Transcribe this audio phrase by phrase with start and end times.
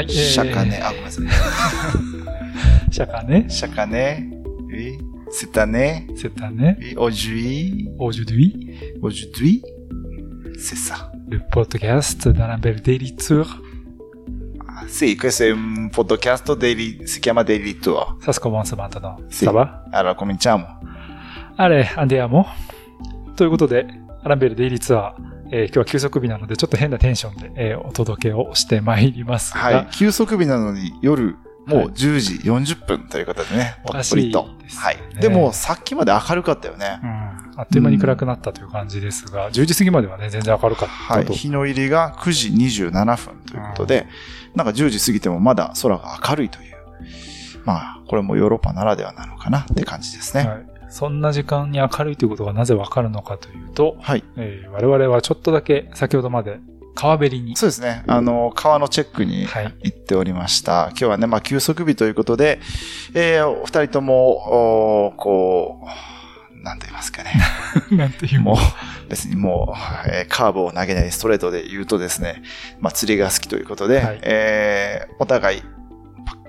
[0.00, 0.08] はい。
[0.08, 1.26] シャカネ、あ、ごめんなさい。
[2.92, 3.48] シャカネ。
[3.48, 4.30] シャカネ、
[4.68, 4.98] oui,
[5.30, 8.70] cette année, cette année, oui, aujourd'hui, aujourd'hui,
[9.02, 9.62] aujourd'hui,
[10.58, 11.10] c'est ça.
[11.28, 13.46] le podcast d'Annabelle Daily Tour.
[14.68, 18.16] Ah, Sì, questo è un podcast daily, si chiama Daily Tour.
[18.20, 19.16] Ça se commence maintenant.
[19.28, 19.44] Sì.
[19.44, 20.66] Ça va Allora, cominciamo.
[21.56, 22.46] Allez, andiamo.
[23.36, 23.86] ということで、
[24.22, 29.87] アランベルデイリーツアー、 えー今日は休息日なので、ちょっと変なテンションで、えーお届けをしてまいりますが、はい。
[29.91, 31.35] 休息日なのに夜、
[31.67, 32.35] もはいう10時
[32.71, 34.43] 40分ということでね、たっぷりと。
[34.43, 34.97] ねはい。
[35.19, 37.05] でも、さっきまで明るかったよねう。
[37.05, 41.25] ん、あっという間に暗くなったという感じですが、10時過ぎまではね、全然明るかったはい。
[41.25, 41.33] と。
[41.33, 44.07] 日の入りが9時27分ということで、
[44.55, 46.71] なんか10時過ぎてもまだ空が明るいという。
[47.65, 50.47] まあ、これもヨーロッパならではなのかなって感じですね。
[50.47, 54.23] はい、そんな時間に明るいということがなぜわかるのかというと、はい。
[54.37, 56.59] えー我々はちょっとだけ先ほどまで
[56.95, 58.03] 川べりに、そうですね。
[58.07, 60.89] あの、川のチェックにはい行っておりました。
[60.91, 62.59] 今日はね、まあ、休息日ということで、
[63.13, 67.33] えー、お二人とも、おーこう、なんと言いますかね。
[67.91, 72.43] なんていうもう、別にもう、えーカーブを投げないストレートで言うとですね、
[72.79, 75.63] まあ、釣りが好きということで、はいえーお互い、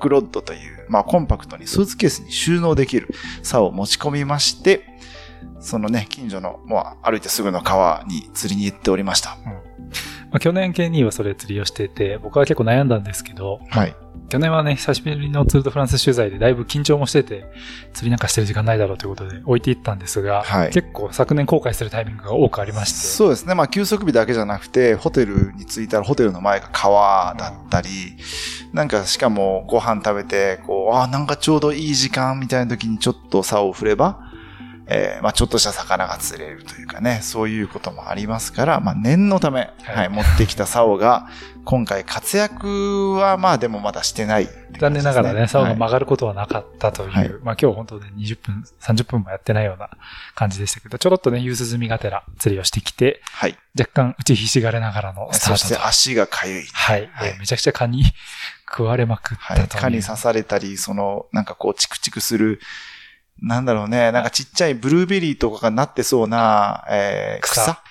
[0.02, 3.08] クロッドという、まあ、コンパクトにスーツケースに収納できる
[3.44, 4.84] 竿を持ち込みまして、
[5.60, 9.38] そのね、近所の、もう歩いてすぐの川に釣りに行っておりました。
[10.32, 13.94] まあ、去年ケニーはそれ釣りをしてて、僕は結構悩んだんですけど、はい。
[14.30, 17.44] 去年はね、久しぶりのツールドフランス取材でだいぶ緊張もしてて、
[17.92, 23.54] 釣りなんかしてる時間ないだろうということで置いていったんですが、はい結構昨年後悔するタイミングが多くありまして、そうですね。
[23.54, 27.88] まあ、休息日だけじゃなくて、ホテルに着いたらホテルの前が川だったり、
[28.72, 34.31] なんかしかもご飯食べて、こう、ああ、なんかちょうどいい時間みたいな時にちょっと竿を振れば、
[34.92, 41.28] えーまあ、ちょっとした魚が釣れるというかね、そういうこともありますから、まあ、念のため、はいはい、持ってきた竿が、
[41.64, 49.90] 今回活躍はまあでもまだしてないって感じです、残念ながらね、竿がはい曲がることはなかったという、はいまあ今日本当ね、20分、30分もやってないような
[50.34, 53.56] 感じでしたけど、ちょろっとね、夕涼みがてら釣りをしてきて、はい。
[53.78, 55.78] 若干打ちひしがれながらのスタそして。
[55.78, 56.66] 足がかゆい。
[56.72, 58.04] はい、はいえーめちゃくちゃ蚊に
[58.68, 59.68] 食われまくったとはい。
[59.68, 62.60] 蚊に刺されたり、その、なんかこう、チクチクする、
[63.42, 67.82] なんだろうね、なんかちっちゃいブルーベリーとかがなってそうな、えー、草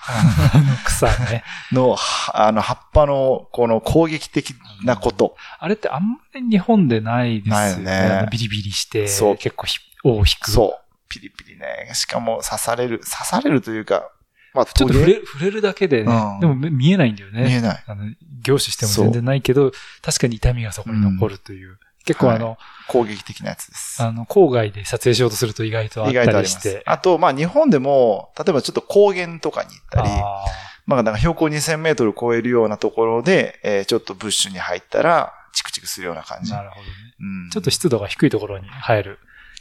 [0.86, 1.06] 草？
[1.30, 1.44] ね。
[1.74, 5.36] の、はあの、葉っぱの、この攻撃的なこと。
[5.60, 7.84] あれってあんまり日本でないですよね。
[7.84, 10.52] ないよねビリビリして、そう結構ひ尾を引く。
[10.52, 11.10] そう。
[11.10, 11.92] ピリピリね。
[11.94, 14.10] しかも刺される、刺されるというか、
[14.54, 17.44] まあ、ちょっと触れ触れるだけでね、うんでも見えないんだよね。
[17.44, 17.84] 見えない。
[17.88, 18.06] あの
[18.42, 21.78] 凝視しても全然ないけど、確かに痛みがそこに残るという。
[22.06, 22.58] 結構あの、
[22.88, 24.02] 攻撃的なやつです。
[24.02, 26.84] あの、郊外で撮影しようとすると意外とあっ意外とたありして。。
[26.86, 30.46] あと、まあ、日本でも、例えばちょっと高原とかに行ったり、あ
[30.86, 36.52] まあ、なんか標高2000メートル超えるようなところで、えーちょっとブッシュに入ったら、チクチクするような感じ。
[36.52, 36.88] ーなるほどね。
[37.20, 39.20] うんちょっと湿度が低いところに生える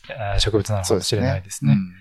[0.09, 1.73] あー植物なのかもしれないですね。
[1.73, 1.93] うん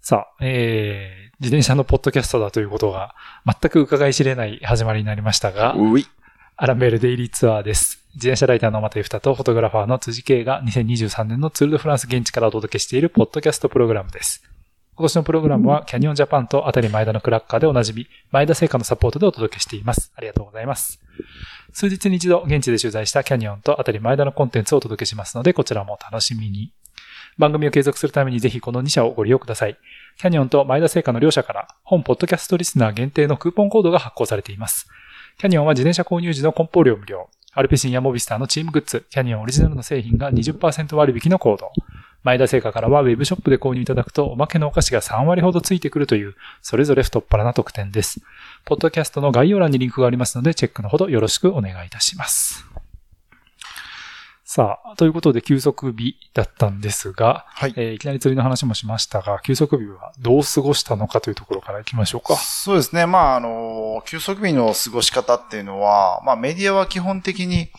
[0.00, 5.74] さあ、えー、自転車のポッドキャストだということが全く伺い知れない始まりになりましたが。
[6.56, 8.05] アランベルデイリーツアーです。
[8.16, 14.42] 自転車ライターの又ゆふたとフォトグラファーの辻圭が2023年のツールドフランス現地からお届けしているポッドキャストプログラムです。
[14.94, 20.12] 今年のプログラムはキャニオンジャパンと当たり前田のクラッカーでおなじみ、前田製菓のサポートでお届けしています。
[20.16, 20.98] ありがとうございます。
[21.74, 26.72] 数日に一度現地で取材したキャニオンと当たり前田のコンテンツをお届けしますので、こちらも楽しみに。
[27.36, 29.76] 番組を継続するためにぜひこの2社をご利用ください。
[30.16, 34.88] キャニオンと前田製菓の両社から本ポッドキャストリスナー限定のクーポンコードが発行されています。
[35.36, 37.28] キャニオンは自転車購入時の梱包料無料。
[37.58, 41.72] アルペシンやモビスターのチームグッズ、キャニオンオリジナルの製品が20%割引のコード。
[42.22, 48.20] 前田製菓からはウェブショップで購入いただくとおまけのお菓子が3割ほどついてくるという、それぞれ太っ腹な特典です。
[48.66, 52.66] ポッドキャストの概要欄にリンクがありますので、チェックのほどよろしくお願いいたします。
[54.48, 57.74] さあ、ということで休息日だったんですが、はい。
[57.76, 62.36] えーいきなり釣りの話もしましたが、休息日はどう過ごしたのかというところから行きましょうか。
[62.36, 63.06] そうですね。
[63.06, 67.70] まあ、あの、休息日の過ごし方っていうのは、まあ、メディアは基本的に、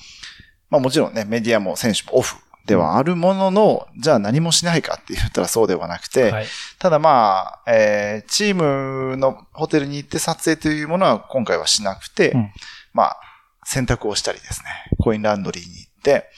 [0.69, 2.35] まあ、もちろんね、メディアも選手もオフ
[2.65, 6.47] ではあるものの、じゃあ何もしないかって言ったらそうではなくて、はい。
[6.79, 12.51] ただまあ、えーチームのホテルに行って撮影というものは今回はしなくて、うん
[12.91, 13.19] まあ、
[13.63, 16.29] 洗濯をしたりですね、コインランドリーに行って、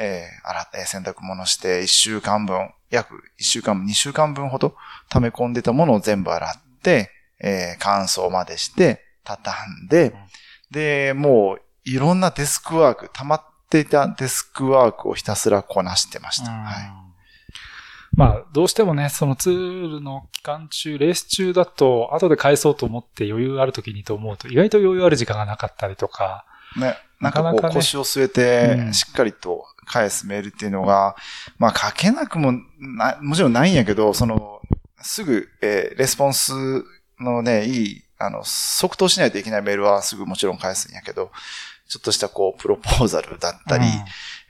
[0.00, 4.74] えー洗って洗濯物して1週間分、約1週間分、2週間分ほど
[5.10, 9.54] 溜め込んでたものを全部洗って、えー乾燥までして、畳
[9.84, 10.14] んで、
[10.70, 16.50] で、もういろんなデスクワーク、溜まっていたデスクワークをひたすらこなしてました。
[16.50, 16.92] はい。
[18.12, 26.44] まあ、どうしてもね、そのツールの期間中、レース中だと、後で返そうと思って余裕ある時にと思うと、意外と余裕ある時間がなかったりとか、
[26.76, 26.96] ね。
[27.20, 31.16] なんかなかね腰を据えうて、んしっかりと返すメールっていうのが、
[31.58, 34.60] まあ書けなくもな、もちろんないんやけど、その、
[35.02, 36.52] すぐ、えーレスポンス
[37.18, 41.30] のね、いい、あの、即答しないといけないメールはすぐもちろん返すんやけど、
[41.88, 43.92] ちょっとしたこう、プロポーザルだったり、うん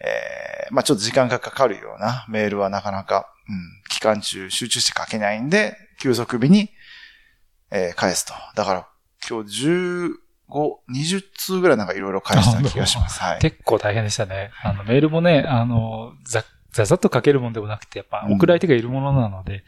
[0.02, 6.70] えーまあちょっと時間がかかるようなメールはなかなか、うん、期間中集中して書けないんで、休息日に、
[7.70, 8.34] えー返すと。
[8.54, 8.88] だから、
[9.28, 10.14] 今日
[10.50, 13.20] 15、20通ぐらいなんかいろいろ返した気がします。
[13.20, 13.38] はい。
[13.40, 14.50] 結構大変でしたね。
[14.62, 19.64] あの、メールもね、あの、ざ、ざざっと書けるもんでもなくて、やっぱうん送る相手がいるものなので、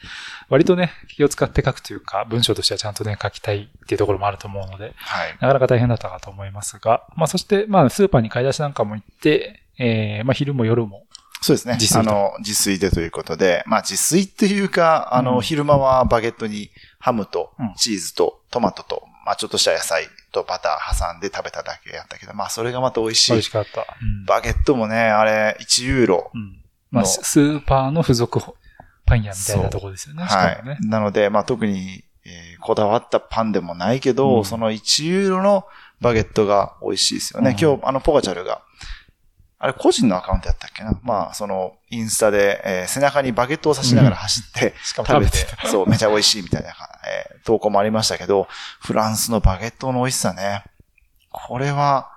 [0.48, 5.32] 割とね、気を使って書くというか、文章としてはちゃんとね、書きたいっていうところもあると思うので、はい。
[5.40, 11.04] なかなか大変だったかと思いますが、まあそして、まあスーパーに買い出しなんかも行って、えー、まあ昼も夜も、
[11.40, 11.74] そうですね。
[11.74, 16.70] 自炊とあの、自炊でということで、まあ自炊っていうか、あの、うん昼間はバゲットに
[17.00, 23.32] ハムとうんチーズとトマトと、まあちょっとした野菜とバター挟んで食べただけやったけど、まあそれがまた美味しい。
[23.32, 23.86] 美味しかった。
[24.00, 26.30] うんバゲットもね、あれ、1ユーロ。
[26.34, 26.58] うん。
[26.90, 28.40] まあのススーパーの付属
[29.06, 30.26] パン屋みたいなところですよね。
[30.28, 30.78] しはいね。。
[30.82, 35.64] なので、まあ特に、えーこだわったパンでもないけど、うんその1ユーロの
[36.00, 37.50] バゲットが美味しいですよね。
[37.50, 38.62] うん今日、あの、ポガチャルが、
[39.58, 40.98] あれ、個人のアカウントやったっけな？
[41.02, 46.68] まあ、その、インスタで、えー背中にバゲットを刺しながら走って、しかも食べてそう、めちゃ美味しいみたいな、
[47.06, 48.46] えー投稿もありましたけど、
[48.80, 50.62] フランスのバゲットの美味しさね。
[51.30, 52.08] これは、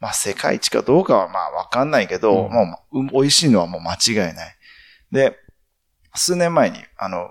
[0.00, 4.56] まあ、世界一かどうかはまあ、わかんないけど、うんもう、う美味しいのはもう間違いない。
[5.12, 5.38] で、
[6.14, 7.30] 数年前に、あの、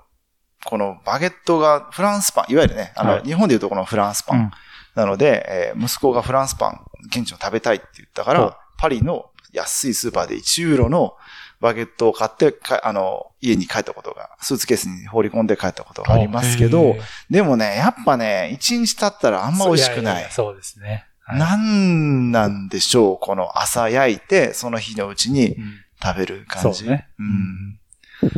[0.65, 4.39] このバゲットがフランスパン、いわゆるね、あの、はい日本でいうとこのフランスパン。
[4.39, 4.51] うん
[4.95, 11.13] なので、えー息子がフランスパン、現地の食べたいって言ったから、パリの安いスーパーで1ユーロの
[11.59, 16.95] バゲットを買って、かあの、家に帰ったことが、スーツケースに放り込んで帰ったことがありますけど
[17.29, 20.27] でもね、やっぱね、1日経ったらあんま美味しくない。
[20.31, 20.87] そうですね。
[20.87, 26.79] はいなんなんでしょうこの朝焼いて、その日のうちにうん食べる感じ。
[26.79, 27.07] そうね。
[27.19, 27.79] うん。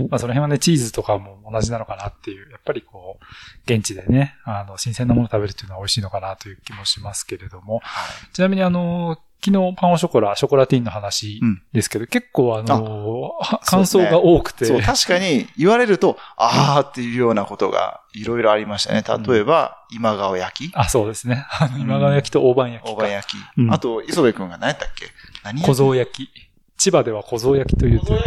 [0.10, 8.34] まあその辺はね、チーズとかも同じなのかなっていう、やっぱりこう、現地でね、あの、新鮮なものを食べるっていうのは美味しいのかなという気もしますけれども、はい。
[8.34, 19.04] ちなみにあの、昨日パンオショコラ、ショコラティンの話うんですけど、結構あの、はそうですね感想が多くて、そう、確かに言われると、あーっていうようなことがいろいろありましたね。
[19.28, 21.46] 例えば、今川焼き、あ、そうですね。
[21.60, 22.92] あ の、今川焼きと大判焼きか。
[22.94, 23.38] 大判焼き。
[23.58, 25.06] うんあと、磯部くんが何やったっけ？
[25.44, 26.30] 何小僧焼き。
[26.78, 28.20] 千葉では小僧焼きというと、は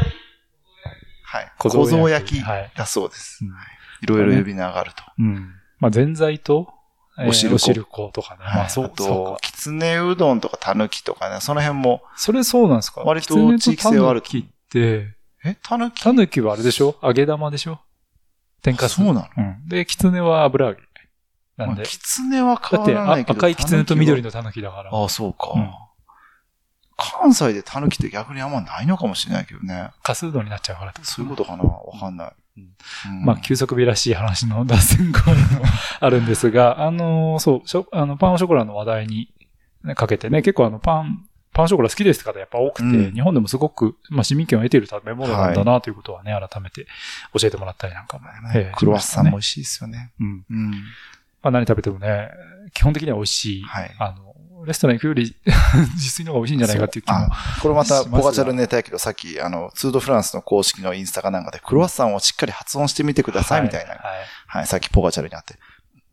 [1.40, 1.52] い。
[1.58, 3.38] 小小僧焼きはいだそうです。
[3.44, 3.52] うん
[4.02, 5.04] いろいろ呼び名があると。
[5.18, 5.54] うん。
[5.78, 6.28] まあ、ぜんざ
[7.18, 8.40] お汁粉お汁粉とかね。
[8.44, 9.40] まあ、そう、とか、。
[9.40, 13.02] きつねうどんとかたぬきとかね、その辺も、それそうなんですか？
[13.02, 15.14] 割と地域性はあるきって、
[15.44, 16.02] え、たぬき？
[16.02, 16.96] たぬきはあれでしょ？
[17.02, 17.80] 揚げ玉でしょ？
[18.62, 18.96] 天かす。
[18.96, 19.26] そうなの？
[19.36, 19.68] うん。
[19.68, 20.80] で、きつねは油揚げ。
[21.56, 21.74] なんで。
[21.74, 23.38] まあきつねは変わらないけど。
[23.38, 24.26] 赤いきつねと緑の。
[24.26, 24.90] のたぬきだから。
[24.90, 25.52] ああ、そうか。
[25.54, 25.70] うん
[27.20, 29.90] 関西でたぬきって逆にあんまないのかもしれないけどね。
[30.04, 31.64] かすうどんになっちゃうからそういうことかな？
[31.64, 32.32] わかんない。
[32.56, 35.64] うんまあ、休息日らしい話の脱線後にも
[36.00, 39.32] あるんですが、 あの、そう、あの、パンオショコラの話題に、
[39.84, 46.86] ね、かけてね、結構あの、パン、パンショコラ好きですって方やっぱ多くて、うん日本でもすごく、まあ、市民権を得ている食べ物なんだなということはね、改めて
[47.38, 50.12] 教えてもらったりなんかも、ええクロワッサンも美し味しいですよね。
[50.20, 50.44] うん。
[50.50, 50.70] うん。
[50.70, 52.30] まあ、何食べてもね、
[52.74, 53.62] 基本的には美味しい。
[53.62, 54.31] はいあの、
[54.64, 55.22] レストラン行くより
[55.94, 57.28] 自炊の方が美味しいんじゃないかっていう気もあ。
[57.60, 63.90] これまたポガチャルネタやけど、さっき、あの、ツードフランスの公式のインスタかなんかで、クロワッサンをしっかり発音してみてくださいみたいな。
[63.90, 64.00] はい。
[64.46, 65.58] はい、さっきポガチャルにあって、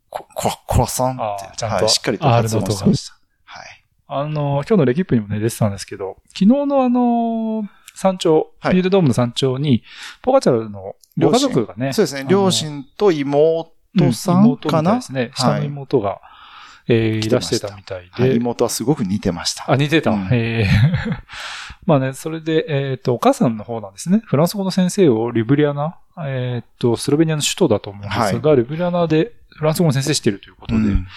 [0.09, 3.13] こクロクロワッサンあって、ーちゃんとはい、しっかりと発音してました。
[3.45, 3.65] はい。
[4.07, 7.63] あの、今日のレキップにもね、出てたんですけど、昨日のあの、
[7.95, 9.83] 山頂、はいフィールドドームの山頂に、
[10.21, 12.25] ポガチャルのご家族がね、そうですね。
[12.27, 13.73] 両親と妹
[14.13, 15.31] さん妹みたいかな、ですね。
[15.35, 16.21] 下の妹が、
[16.89, 18.35] えーいらしてたみたいはい、で。
[18.35, 19.71] 妹はすごく似てました。
[19.71, 20.11] あ、似てた。
[20.11, 21.19] うんえー
[21.85, 24.21] まあね、それで、えっ、と、お母さんの方なんですね。
[24.25, 31.07] フランス語の先生をリブリアナ、えっ、と、スロベニアの首都だと思うんですが、リブリアナでフランス語の先生しているということで、うん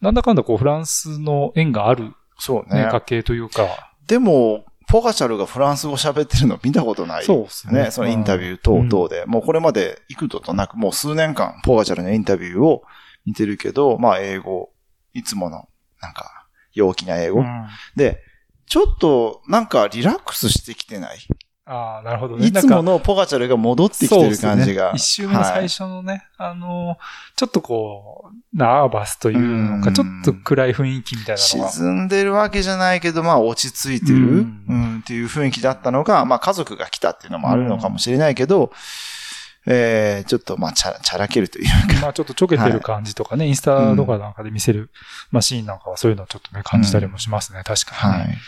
[0.00, 2.88] なんだかんだこう、フランスの縁がある、そうね、ね。
[2.90, 7.24] 家系というか、でも、ポガチャルがフランス語喋ってるの見たことない。
[7.24, 7.90] そうですねね。
[7.90, 9.24] そのインタビュー等々で。
[9.26, 12.82] もうこれまで幾度となく、もう数年間、ポガチャルのインタビューを
[13.24, 14.70] 見てるけど、まあ英語、
[15.14, 15.68] いつもの、
[16.00, 17.40] なんか、陽気な英語。
[17.40, 18.22] うんで、
[18.66, 21.18] ちょっと、なんかリラックスしてきてない？
[21.66, 22.46] ああ、なるほどね。
[22.46, 24.92] いつものポガチャルが戻ってきてる感じが。
[24.92, 26.96] ね一周目の最はい初のね、あの、
[27.36, 31.70] ちょっとこう、ナーバスというのか、うんちょっと暗い雰囲気みたいなのが。
[31.70, 34.24] 沈んでるわけじゃないけど、まあ落ち着いてる、うう
[34.72, 38.72] んん、っていう雰囲気だったのが、まあ家族が来たっていうのもあるのかもしれないけど、
[39.66, 42.00] えー、ちょっとまあ、チャラ、チャラけるというか。
[42.00, 44.90] まあちょっとちょけてる感じとかね、インスタとかなんかで見せる、
[45.30, 48.18] まあシーンなんかはそういうのをちょっとね、感じたりもしますね、確かに、ね。
[48.18, 48.38] はい。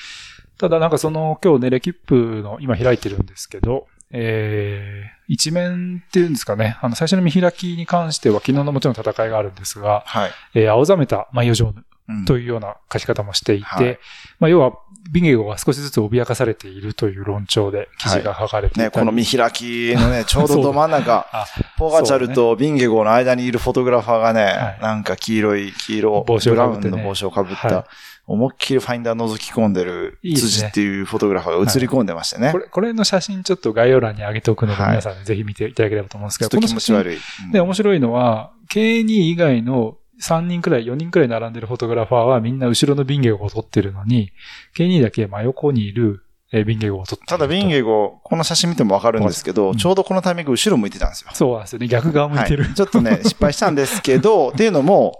[0.58, 10.30] ただなんかその今日ね、レキップの今開いてるんですけど、えー、一面っていうんですかね、あの最初の見開きに関しては昨日のもちろん戦いがあるんですが、はい。
[10.54, 11.84] えー、青ざめたマイオジョーヌうん
[12.26, 13.98] というような書き方もしていて、はい。
[14.40, 14.78] まあ要は
[15.10, 24.78] ビンゲゴが少しずつ脅かされているという論調で記事が書かれていたり、ね、この見開きのね、 ちょうどど真ん中、あポガチャルとビンゲゴの間にいるフォトグラファーがね、はい。
[24.80, 27.84] なんか黄色い、黄色、帽子をブラウかぶってねンの帽子をかぶった、はい。
[28.26, 32.52] 思いっきりファインダー覗き込んでる辻っていうフォトグラファーが映り込んでましてね。
[32.52, 34.90] これ、これの写真ちょっと概要欄に上げておくので、はい。
[34.90, 37.16] 皆さんぜひ見ていただければと思うんですけど、ちょっと気持ち悪い。
[37.16, 37.18] い。
[37.46, 44.32] うんで、面白いのは、K2 以外の3人くらい、4人くらい並んでるフォトグラファーはみんな後ろのビンゲゴを撮ってるのに、
[44.76, 51.30] K2 だけ真横にいるえービンゲゴを撮ってただビンゲゴ、この写真見てもわかるんですけど、うんちょうどこのタイミング後ろ向いてたんですよ。
[51.32, 51.88] そうなんですよね。
[51.88, 52.64] 逆側向いてる。
[52.64, 55.18] はい、ちょっとね、失敗したんですけど、 っていうのも、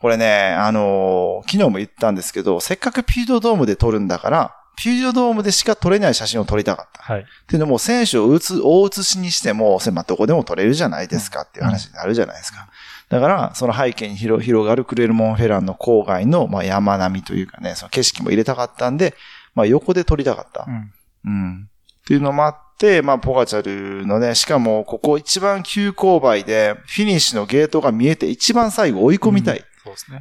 [0.00, 7.02] これね、あのー昨日も言ったんですけど、せっかくピュードドームで撮るんだから、ピュードドームでしか撮れない写真を撮りたかった。
[7.02, 7.20] はい。
[7.20, 12.68] っていうのも、選手を打つ、大写しにしても、せまあ、どこでも撮れるじゃないですかっていう話になるじゃないですか。
[13.08, 19.14] だから、その背景に広広がるクレルモンフェランの郊外の、まあ、山並みというかね、その景色も入れたかったんで、
[19.54, 20.70] まあ、横で撮りたかったう。
[20.70, 20.92] ん。
[21.24, 21.68] うん。
[22.02, 29.64] っていうのもあって、まあ、ポガチャルのね、しかも、ここ一番急勾配で、フィニッシュのゲートが見えて、一番最後追い込みたいうん。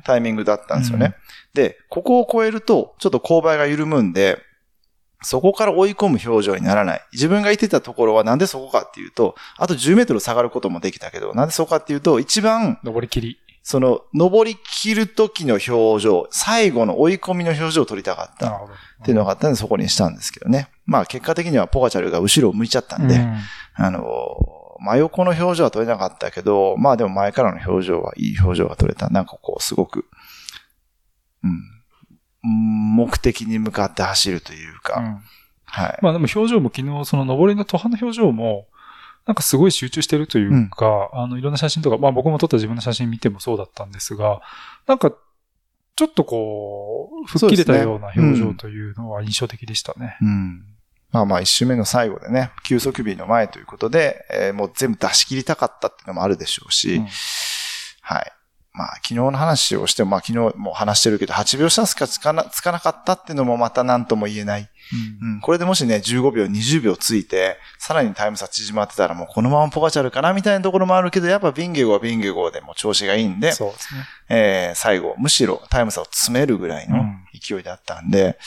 [0.04, 1.16] タイミングだったんですよね。
[1.54, 4.40] で、ここを超えると、ちょっと勾配が緩むんで、
[5.24, 7.02] そこから追い込む表情にならない。
[7.14, 13.38] 自分がいてたところはなんでそこかっていうと、あと10メートル下がることもできたけど、なんでそこかっていうと、一番、登り切り。
[13.64, 18.50] その、登り切る時の表情、最後の追い込みの表情を撮りたかった。
[19.02, 20.70] っていうのがあったんで、そこにしたんですけどね。
[20.86, 23.38] まあ、結果的にはポガチャルが後ろを向いちゃったんで、うん
[23.76, 29.10] あの、真横の表情は撮れなかったけど、まあでも前からの表情はいい表情が撮れた。
[29.10, 30.06] なんかこう、すごく、
[31.44, 35.22] うん、目的に向かって走るというか、うん
[35.72, 36.00] はい。
[36.02, 38.68] まあでも表情も昨日、その登りの途半の表情も、
[39.26, 44.42] なんかすごい集中してるというか、あの、いろんな写真とか、まあ僕も撮った自分の写真見てもそうだったんですが、
[44.86, 45.14] なんか、
[45.96, 50.18] ちょっとこう、吹っ切れたような表情というのは印象的でしたね。
[50.22, 50.64] うん。
[51.12, 57.08] まあまあ一周目の最後でね、休息日の前ということで、えーもう全部出し切りたかったっていうのもあるでしょうし、うん
[58.02, 58.32] はい。
[58.74, 64.70] まあ昨日の話をしても、まあ昨日も話してるけど、8秒差しかつかな、つかなかったっていうのもまた何とも言えない。
[65.22, 74.06] うんうん、これでもしね、15秒、20秒ついて、さらにタイム差縮まってたらもうこのままポガチャルかなみたいなところもあるけど、やっぱビンゲゴはビンゲゴでもう調子がいいんで、そうですね。
[74.30, 78.38] えー、最後、むしろタイム差を詰めるぐらいのうん勢いだったんで、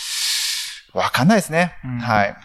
[0.95, 1.75] わかんないですね。
[1.85, 2.37] うんはい。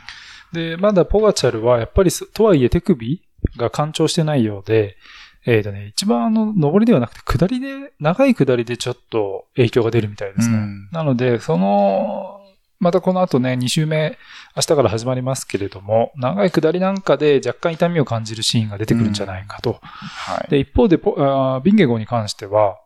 [0.53, 3.21] で、まだポガチャルはやっぱりす、とはいえ手首
[3.57, 4.97] が干潮してないようで、
[5.45, 10.57] えっ、とね、一番あの、上りではなくて下りで、長い下りでちょっと影響が出るみたいですね。
[10.57, 12.39] うんなので、その、
[12.79, 14.17] またこの後ね、2週目、
[14.55, 19.79] 明日から始まりますけれども、長い下りなんかで若干痛みを感じるシーンが出てくるんじゃないかと。
[19.81, 20.49] はい。
[20.49, 22.79] で、一方でポあービンゲゴに関しては、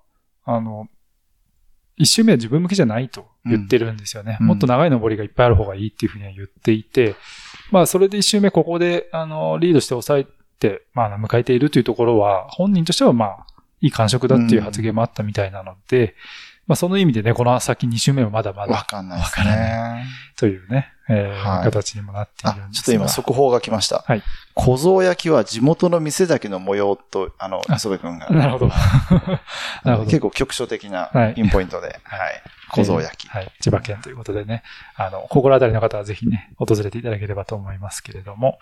[0.45, 0.87] あの、
[1.95, 4.37] 一周目は自分向きじゃないと言ってるんですよね。
[4.41, 7.15] うんもっと長い登りがいっぱいある方がいいっていうふうには言っていて、
[7.73, 10.27] まあ、それで一周目ここで、あの、リードして抑え
[10.59, 13.47] て、まあ、迎えているというところは、本人としてはまあ、
[13.81, 16.13] いい感触だっていう発言もあったみたいなので、
[16.67, 20.05] まあ、その意味でね、この先2周目はまだまわだかんないですね。
[20.37, 22.81] というね、えーはい形にもなっているんあ、ですが。
[22.81, 24.05] ちょっと今速報が来ました。
[24.07, 24.21] はい。
[24.53, 28.29] 小僧焼きは地元の店だけの模様と、あの、あ磯部君が。
[28.29, 28.67] なるほど。
[29.83, 30.05] なるほど。
[30.05, 32.43] 結構局所的なはいピンポイントで、はい。
[32.73, 33.27] 小僧焼き。
[33.27, 33.51] えーはい。
[33.61, 34.63] 千葉県ということでね、
[34.95, 38.59] あの、心当たりの方はぜひね、訪れていただければと思いますけれども。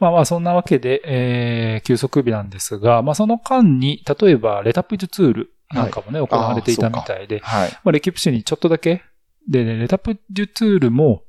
[0.00, 7.70] まあまあ、そんなわけで、えー、休息日なんですが、まあその間に、例えば、レタップジュツールなんかもね、行われていたみたいで、はい。
[7.84, 9.02] まあ、レキプシュにちょっとだけ、
[9.48, 11.22] で、ね、レタップジュツールも、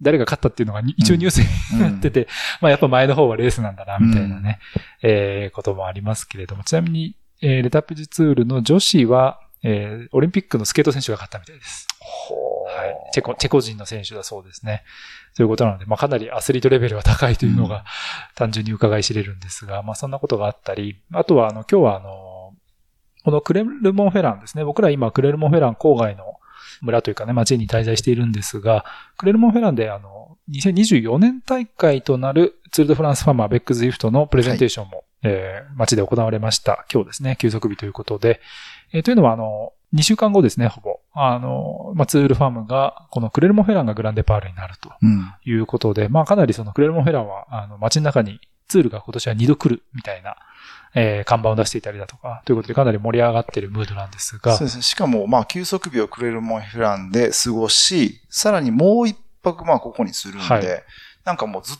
[0.00, 2.28] 誰が勝ったっていうのがに一応ニュースになってて、
[2.60, 4.60] まあやっぱ前の方はレースなんだな、みたいなね、
[5.02, 11.86] えーこともありますけれども、ちなみに、えーレタップジュツールの女子は、えーオリンピックのスケート選手が勝ったみたいです。
[12.00, 12.94] ほはい。
[13.12, 14.84] チェコ、チェコ人の選手だそうですね。
[15.34, 17.84] ということなので、まあかなりアスリートレベルが高いというのが、
[18.34, 22.54] 単純に伺い知れるんですが、まあそんなことがあったり、あとはあの、今日はあの、
[23.24, 24.64] このクレルモンフェランですね。
[24.64, 26.38] 僕ら今クレルモンフェラン郊外の
[26.80, 28.84] 村というかね、町に滞在しているんですが、
[29.16, 36.86] クレルモンフェランであの、2024年大会となるツール・ド・フランスファーマーベック・ズイフトのプレゼンテーションも、えー街で行われました。
[36.92, 38.40] 今日ですね、休息日ということで、
[38.92, 41.00] えーというのはあの、2週間後ですね、ほぼ。
[41.14, 45.32] あの、まあ、ツールファームが、このクレルモンフェランがグランデパールになるとうん。
[45.44, 50.36] いうことで、まあかなりそのクレルモンフェランは、あの、街の中にツールが今年は2度来るみたいな、
[50.94, 54.56] えー、看板を出していたりだとか、ということでかなり盛り上がっているムードなんですが。
[54.56, 54.82] そうですね。
[54.82, 60.64] しかも、まあ、休息日をクレルモンフェランで過ごし、さらにもう一泊、まあ、ここにするんで、はい、
[61.24, 61.76] なんかもうずっ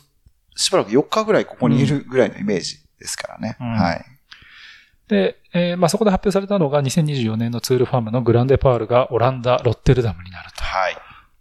[0.55, 3.57] しばらく4日ぐらいここにいるぐらいのイメージですからね。
[3.59, 4.05] うん、はい。
[5.07, 10.63] で、えー、まあ、そこで発表されたのが2024年のツールファームのグランデパールがオランダ、ロッテルダムになると。
[10.63, 10.97] はい。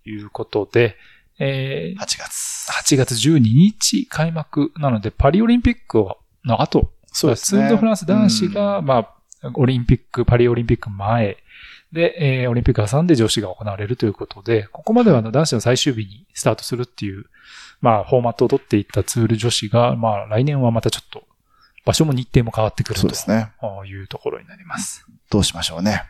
[0.06, 0.96] いうことで、
[1.38, 2.68] えー、8月。
[2.70, 6.06] 8月12日開幕なので、パリオリンピック
[6.44, 7.60] の後、そうですね。
[7.60, 11.36] ツール・ド・フランス男子が、うん、まあ、オリンピック、パリオリンピック前
[11.92, 17.26] で、えー、オリンピック挟んで女子が行われるということで、ここまでは男子の最終日にスタートするっていう、
[17.80, 21.24] まあ、フォーマットを取っていったツール女子が、まあ、来年はまたちょっと、
[21.84, 25.06] 場所も日程も変わってくるというところになります。
[25.30, 26.02] どうしましょうね。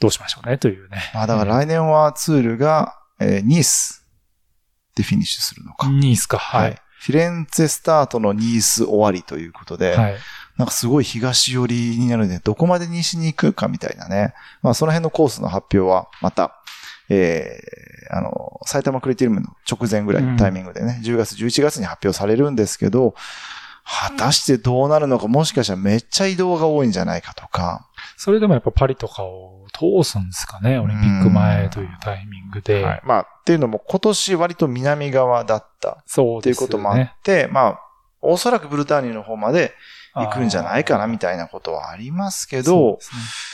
[0.00, 0.98] どうしましょうねというね。
[1.14, 4.06] まあ、だから来年はツールが、えー、ニース
[4.94, 5.88] でフィニッシュするのか。
[5.88, 6.80] ニースか、はい。
[7.00, 10.16] フィレンツェスタートのニース終わりということで、はい、
[10.56, 14.34] なんかすごい東寄りになるんで、どこまで西に行くかみたいなね。
[14.62, 16.62] まあその辺のコースの発表はまた、
[17.10, 23.14] えー、あの、埼玉クリティウムの直前ぐらいのタイミングでね、うん、10月、11月に発表されるんですけど、
[23.84, 27.86] 果たしてどうなるのか、もしかしたらめっちゃ移動が多いんじゃないかとか。
[28.16, 32.82] それでもやっぱパリとかを通すんですかね、オリンピック前というタイミングで。
[32.82, 36.02] はい、まあ、っていうのも今年割と南側だった。
[36.06, 36.66] そうですね。
[36.66, 37.80] っていうこともあって、まあ、
[38.22, 39.74] おそらくブルターニュの方まで
[40.14, 42.98] 行くんじゃないかなみたいなことはありますけど、ね、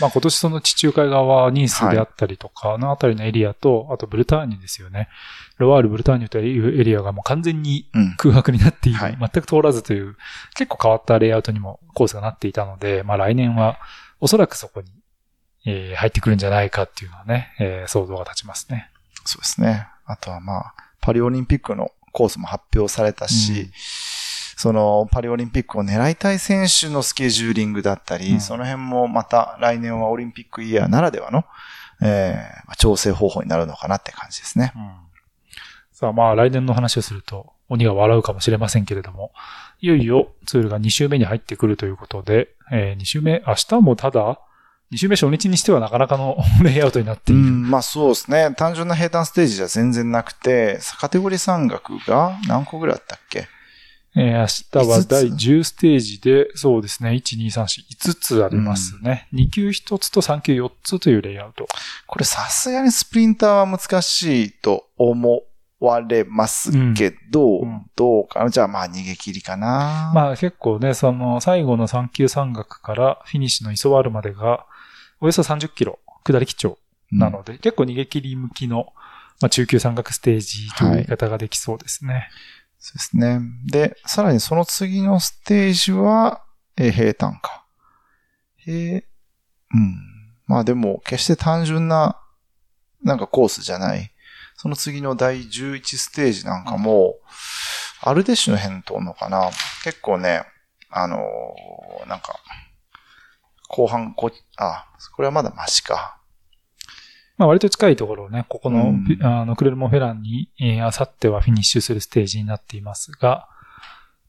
[0.00, 5.08] まあ今年その地中海側、ニースであったりとか、のあたりのエリアと、あとブルターニュですよね。
[5.56, 7.86] ロワール、ブルターニュというエリアがもう完全に
[8.18, 10.16] 空白になっている、うんはい、全く通らずという、
[10.54, 13.78] 結構変わったレイアウトにもコースがなっていたので、まあ来年は
[14.20, 14.88] おそらくそこに、
[15.64, 18.90] えー、入ってくるんじゃないかっていうのはね、えー、想像が立ちますね。
[19.24, 19.86] そうですね。
[20.04, 23.70] あとはまあ、パリオリンピックのコースも発表されたし、うん
[24.60, 31.46] そのパリオリンピックを狙いたい選手のスケジューリングだったり、うん、その辺もまた来年はオリンピックイヤーならではの、
[32.02, 34.74] えー、調整方法になるのかなって感じですね。
[34.76, 34.92] うん、
[35.92, 39.32] さあまあ来年の話をすると鬼が笑うかもしれませんけれども、
[39.80, 44.40] いよいよツールが2週目に入ってくるということで、えー、2週目、明日もただ、
[44.92, 47.40] 2週目初日にしてはなかなかの レイアウトになっている。
[47.40, 48.52] うん、まあそうですね。
[48.58, 53.48] 単純な平坦ステージじゃ全然なくて、カテゴリー山岳が何個ぐらいあったっけ？
[54.16, 59.28] えー、明日は第10ステージで、そうですね、1、2、3、4、5つありますね。
[59.32, 61.68] うん、2級1つと3級4つというレイアウト。
[62.06, 65.42] これさすがにスプリンターは難しいと思
[65.78, 70.10] われますけど、うん、どうかなじゃあまあ逃げ切りかな。
[70.12, 74.66] まあ結構ね、その最後の3級山岳からフィニッシュのイソワールまでが、
[75.20, 76.78] およそ30キロ下り基調
[77.12, 78.92] なので、うん、結構逃げ切り向きの、
[79.40, 82.12] まあ、中級山岳ステージという言い方ができそうですね。
[82.12, 82.28] はい
[82.80, 83.40] そうですね。
[83.66, 86.42] で、さらにその次のステージは、
[86.76, 87.66] えー、平坦か。
[88.66, 89.04] え
[89.74, 89.96] うん。
[90.46, 92.18] まあでも、決して単純な、
[93.02, 94.10] なんかコースじゃない。
[94.56, 97.16] その次の第11ステージなんかも、
[98.00, 99.50] アルデッシュの辺通るのかな
[99.84, 100.42] 結構ね、
[100.90, 102.40] あのー、なんか、
[103.68, 106.19] 後半こ、あ、これはまだマシか。
[107.40, 113.48] まあ割と近いところをね、ここの、うん、あの、クレルモンフェランに、えー、あさってはフィニッシュするステージになっていますが、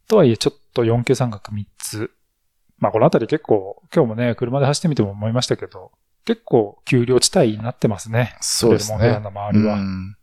[0.07, 2.11] とはいえちょっと4級三角3つ。
[2.79, 5.91] まあこのあたり結構、今日もね、車で走ってみても思いましたけど、
[6.23, 8.37] 結構丘陵地帯になってますね。
[8.39, 8.97] そうですね。
[8.97, 9.73] クレルモンフェランの周りは。
[9.75, 10.15] うん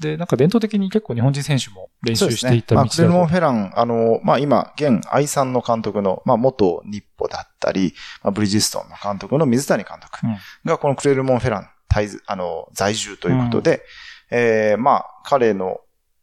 [0.00, 7.92] で、なんか伝統的に結構日本人選手も練習していた道だと、ね、まあ、クレルモンフェラン、あの、まあ今、現愛さんの監督の、まあ元日歩だったり、
[8.22, 10.26] まあ、ブリヂストンの監督の水谷監督
[10.64, 13.82] がこのクレルモンフェラン滞あの、在住ということで、
[14.30, 15.80] うん、えー、まあ、彼の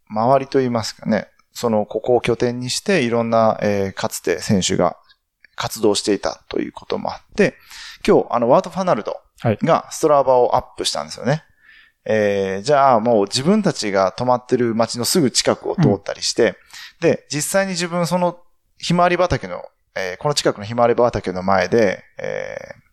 [0.10, 4.98] 周りといいますかね、その、ここを拠点にして、いろんな、えー、かつて選手が
[5.56, 7.56] 活動していたということもあって、
[8.08, 9.20] 今日、あの、ワート・ファナルド
[9.64, 11.32] がストラバをアップしたんですよね。
[11.32, 11.44] はい、
[12.06, 16.56] えー、じゃあもう自分たちが泊まってる街のすぐ近くを通ったりして、
[17.02, 18.40] うん、で、実際に自分その
[18.78, 19.64] ひまわり畑の、
[19.96, 22.87] えー、この近くのひまわり畑の前で、えー、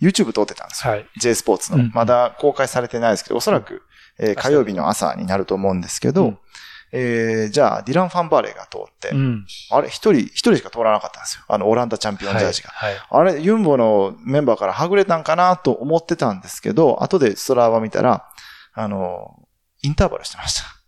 [0.00, 0.92] YouTube 撮ってたんですよ。
[0.92, 1.06] はい。
[1.18, 1.90] J スポーツの。
[1.92, 3.82] まだ公開されてないですけど、おそらく、
[4.18, 6.38] えー、火曜日の朝になると思うんですけど、うん、
[6.92, 11.44] えー、じゃあ、ディラン・ファンバーレーが通って、うん、あれ、一人、一人しか通らなかったんですよ。
[11.48, 12.70] あの、オランダチャンピオンジャージが。
[12.70, 18.26] はいはい、あれ、ユンボのメンバーからはぐれたんかなと思ってたんですけど、後でストラーバ見たら、
[18.74, 19.42] あの、
[19.82, 20.78] インターバルしてました。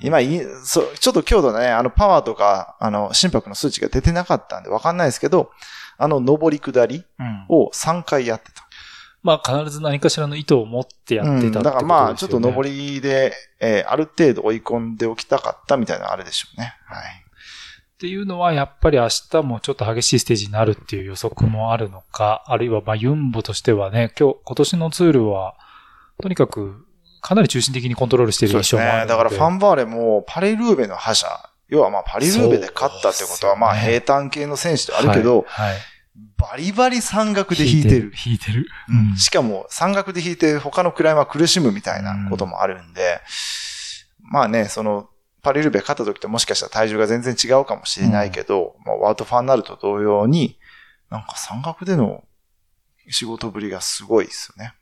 [0.00, 5.50] 今い、そう、ちょっと強度ね、あの、パワーとか、あの、心拍の数値が出てなかったんでわかんないですけど、
[5.98, 7.04] あの上り下り
[7.48, 8.66] を3回やってた。
[9.22, 11.64] まあ必ず何かしらの意図を持ってやってたってことですよね。
[11.64, 16.74] だからまあちょっと上りで、えー、ある程度追い込んでおきたかったみたいなあれでしょうね。
[16.86, 17.28] はい。
[17.98, 25.56] っていうのは、やっぱり明日もちょっと激しいステージになるっていう予測もあるのか、あるいは、まあ、ユンボとしてはね、今日、今年のツールは、
[26.22, 26.86] とにかく、
[27.20, 29.08] かなり中心的にコントロールしている印象もあるので。
[29.08, 31.26] だからファンバーレもパリルーベの覇者、
[31.68, 35.78] 要はまあパリルーベで勝ったってことは、まあ平坦系の選手であるけど、はい、はい。
[36.36, 38.12] バリバリ山岳で弾いてる。
[38.12, 38.66] 弾いてる。
[38.88, 43.20] うん、しかも山岳で弾いて他のクライマー苦しむみたいなこともあるんで、
[44.24, 45.08] うん、まあね、その、
[45.42, 50.58] パリルベ勝った時ともしかしたら体重が全然違うかもしれないけど、うん、まあ、ワートファンになると同様に、
[51.10, 52.24] なんか山岳での
[53.10, 54.74] 仕事ぶりがすごいですよね。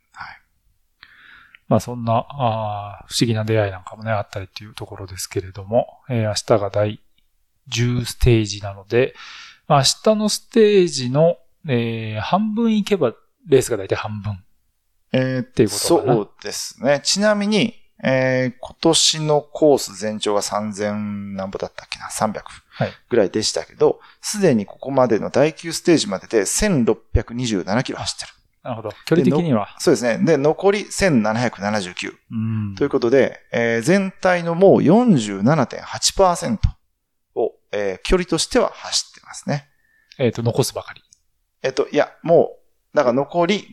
[1.69, 1.71] はい。
[1.71, 7.01] まあそんな、あ不思議な出会いなんかもね、あったりっていうところですけれども、えー、明日が第
[7.71, 9.15] 10ステージなので、
[9.69, 13.15] まあ、明日のステージの、えー、半分行けば、
[13.49, 14.43] レースが大体半分。
[15.13, 17.01] えー、っていうことかなそうですね。
[17.03, 22.43] ちなみに、えー、今年のコース全長が3000何歩だったっけな ?300
[23.09, 28.36] ぐらいでしたけど、す、で、にここまでの第9ステージまでで1627キロ走ってる。
[28.67, 28.91] なるほど。
[29.05, 29.69] 距離的には？
[29.79, 30.19] そうですね。
[30.25, 32.13] で、残り1779。
[32.33, 36.59] うんということで、えー、全体のもう47.8%
[37.37, 39.69] を、えー、距離としては走ってますね。
[40.19, 41.03] えっ、ー、と、残すばかり。
[41.63, 42.57] えっ、と、いや、も
[42.93, 43.69] う、だから残り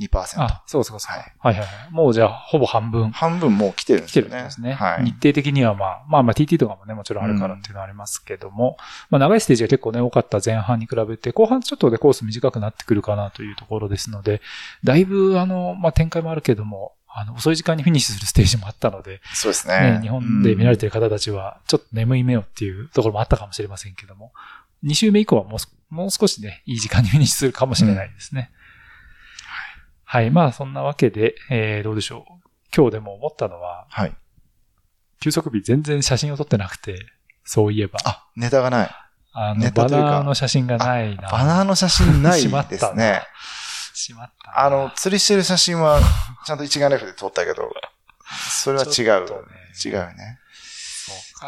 [0.00, 0.42] 52.2%。
[0.42, 1.16] あ、そうそうそう。
[1.16, 1.34] はい。
[1.38, 1.90] はいはいはい。
[1.92, 3.10] もうじゃあ、ほぼ半分。
[3.10, 4.22] 半分もう来てるんですね。
[4.24, 4.72] 来てるんですね。
[4.72, 5.04] はい。
[5.04, 8.76] 日程的にはまあ、まあまあ TT とかもね、もちろんあるからっていうのはありますけども、うん、
[9.10, 14.40] まあ長いステージが結構ね、多かった前半に比べて、後半ちょっとでコース短くなってくるかなというところですので、
[14.82, 19.92] だいぶあの、まあ展開もあるけども、あの、遅い時間にフィニッシュするステージもあったので、そうですね。
[19.92, 24.32] ね日本で見られている方たちは、ちょっと眠い目をっていうところもあったかもしれませんけども、
[24.82, 28.50] 2週目以降はもう、もう少しね、いい時間にフィニッシュするかもしれないですね。
[30.14, 30.30] うん、はい。
[30.30, 32.48] まあ、そんなわけで、えー、どうでしょう。
[32.74, 34.12] 今日でも思ったのは、はい。
[35.20, 36.98] 休息日全然写真を撮ってなくて、
[37.44, 37.98] そういえば。
[38.04, 38.90] あ、ネタがない。
[39.32, 41.28] あの、バナーの写真がないな。
[41.28, 43.22] バナーの写真ないですね。
[43.94, 46.00] しまったあの、釣りしてる写真は、
[46.46, 47.72] ちゃんと一眼レフで撮ったけど、
[48.50, 49.24] それは違う。
[49.24, 49.28] ね、
[49.84, 50.38] 違うね。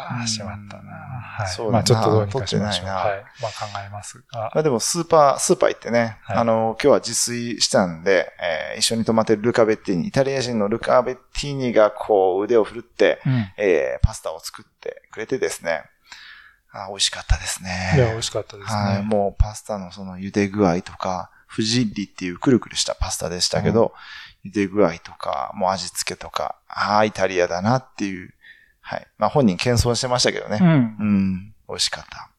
[0.09, 0.91] そうか、しまったな。
[0.91, 1.47] はい。
[1.47, 2.87] そうまあちょっとどうにかしましょう。
[2.87, 3.25] はい。
[3.41, 4.51] まあ考えますが。
[4.53, 15.83] まあでもスーパー、スーパー行ってね、はい、あの、今日は自炊したんで、えー、一緒に泊まってるルカ・ベッティーニ、イタリア人のルカ・ベッティーニがこう腕を振るって、うん、えー、パスタを作ってくれてですね、
[16.71, 17.93] あ美味しかったですね。
[17.95, 18.75] いや、美味しかったですね。
[18.75, 19.03] はい。
[19.03, 23.93] もうパスタのその茹で具合とか、フジッリっていうくるくるしたパスタでしたけど、
[24.45, 28.33] 茹で具合とか、もう味付けとか、ああ、イタリアだなっていう、
[28.87, 29.07] はい。
[29.17, 30.59] まあ本人謙遜してましたけどね。
[30.61, 30.67] うん。
[30.69, 31.53] うん。
[31.67, 32.17] 美味しかった。
[32.19, 32.29] は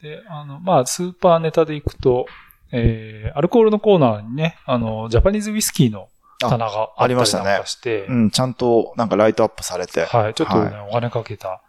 [0.00, 0.02] い。
[0.02, 2.26] で、あの、まあスーパーネタでいくと、
[2.72, 6.08] えー、アルコールのコーナーにね、あの、ジャパニーズウイスキーの
[6.40, 7.60] 棚がありましたね。
[8.08, 10.06] うん、ちゃんとなんかライトアップされて。
[10.06, 10.34] はい。
[10.34, 11.60] ちょっとね、はい、お金かけた、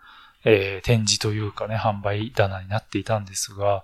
[0.45, 3.83] えー、展示というかね、販売棚になっていたんですが、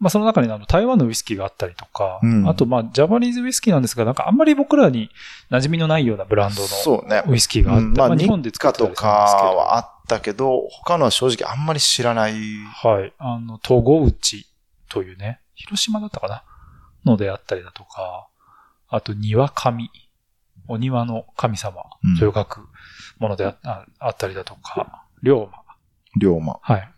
[0.00, 5.10] まあその中にあの台湾のウイスキーがあったりとか、うん、あとまあジャパニーズウイスキーなんですが、なんかあんまり僕らに
[5.50, 12.32] 馴染みのないようなブランドのウイスキーがあって、ねうん、まあ日本で使ってたとかはあったけど、他のは正直あんまり知らない。
[12.82, 13.12] はい。
[13.18, 14.46] あの、戸郷内
[14.88, 16.42] というね、広島だったかな？
[17.04, 18.26] のであったりだとか、
[18.88, 19.90] あと庭神、
[20.66, 21.84] お庭の神様
[22.18, 22.60] という書く
[23.18, 25.48] ものであ,、あったりだとか、龍馬。
[26.18, 26.58] 龍馬。
[26.62, 26.90] はい。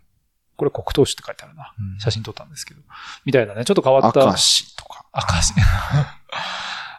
[0.63, 1.75] これ黒糖酒って書いてあるな。
[1.77, 2.81] うん、写真撮ったんですけど。
[3.25, 4.09] みたいなね、ちょっと変わった。
[4.09, 5.05] 赤石とか。
[5.11, 5.55] 赤石。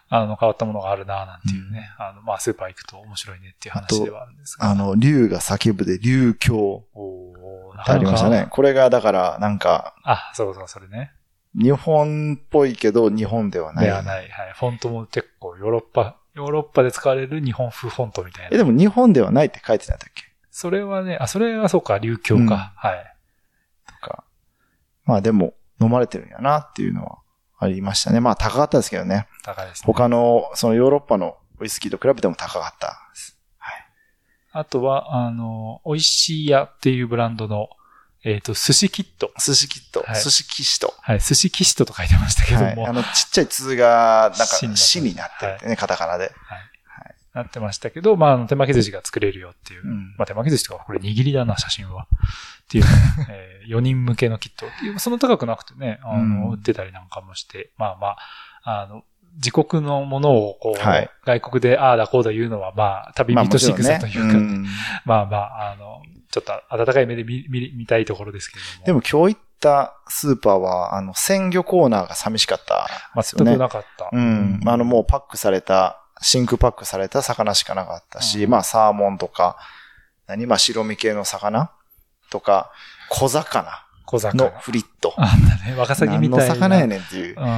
[0.10, 1.90] あの、変わったものがあるななんていうね。
[1.98, 4.70] うん、あの、まあ、スーパー行くと面白いねっていう話ではあるんですが。
[4.70, 6.60] あの、竜が叫ぶで竜鏡。
[6.94, 8.48] おありましたね。
[8.52, 9.96] これが、だから、なんか。
[10.04, 11.14] あ、そうそう、それね。
[11.56, 13.86] 日本っぽいけど、日本ではない。
[13.86, 14.18] ではない。
[14.18, 14.30] はい。
[14.56, 18.50] フォントも結構ヨーロッパ、ヨーロッパで使われる日本風フォントみたいな。
[18.52, 20.24] え、でも日本ではないって書いてたんだっけ？
[20.52, 22.56] それはね、あ、それはそうか、流鏡か。
[22.56, 23.13] うん、はい。
[25.06, 25.12] か。
[25.12, 27.20] まあでも、飲まれてるんやなっていうのは
[27.60, 28.20] ありましたね。
[28.20, 29.28] まあ高かったですけどね。
[29.44, 29.86] 高いですね。
[29.86, 33.38] 他の、そのヨーロッパのウイスキーと比べても高かったです。
[33.58, 33.86] はい。
[34.52, 37.70] あとは、あの、美味しい屋っていうブランドの、
[38.26, 39.32] えっ、ー、と、寿司キット。
[39.38, 40.02] 寿司キット。
[40.02, 40.94] はい、寿司キシト。
[41.02, 42.84] はい、寿司キシトと書いてましたけども。
[42.84, 46.26] はい、あの、ちっちゃい通が、なんか、死になっててね、はい、カタカナで。
[46.26, 46.34] はい。
[47.34, 49.84] なってましたけど、まあ、手巻き寿司が作れるよっていう。
[49.84, 52.04] うん、まあ、手巻き寿司とか、これ握りだな、写真は。
[52.04, 52.90] っていう、ね、
[53.30, 58.08] えー、4人向けのキットっていう、その高くなくてね、あの、売ってたりなんかもして、まあま
[58.64, 59.04] あ、あの、
[59.36, 64.66] 自国のものを、こう、はい、外国でああだこうだ言うのは、まあ、旅人しぐさというか、ねうん、
[65.06, 68.86] まあまあ、あの、ちょっと温かい目で見、 見、見たいところですけれども。
[68.86, 72.88] でも今日行ったスーパーは、あの、鮮魚コーナーが寂しかった
[73.22, 74.10] 全くなかった。
[74.12, 74.62] うん。
[74.66, 79.58] あの、もうパックされた、真空パックされた魚しかなかったし、うん、まあ、サーモンとか、
[80.28, 81.72] 何、まあ、白身系の魚
[82.30, 82.72] とか、
[83.10, 85.14] 小魚小魚のフリット。
[85.18, 86.56] あんだね、ワカサギみたいな。
[86.56, 87.32] 魚やねんっていうう。
[87.32, 87.52] ん、不思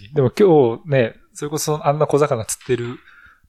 [0.00, 0.14] 議。
[0.14, 2.98] でも今日ね、それこそあんな小魚釣ってる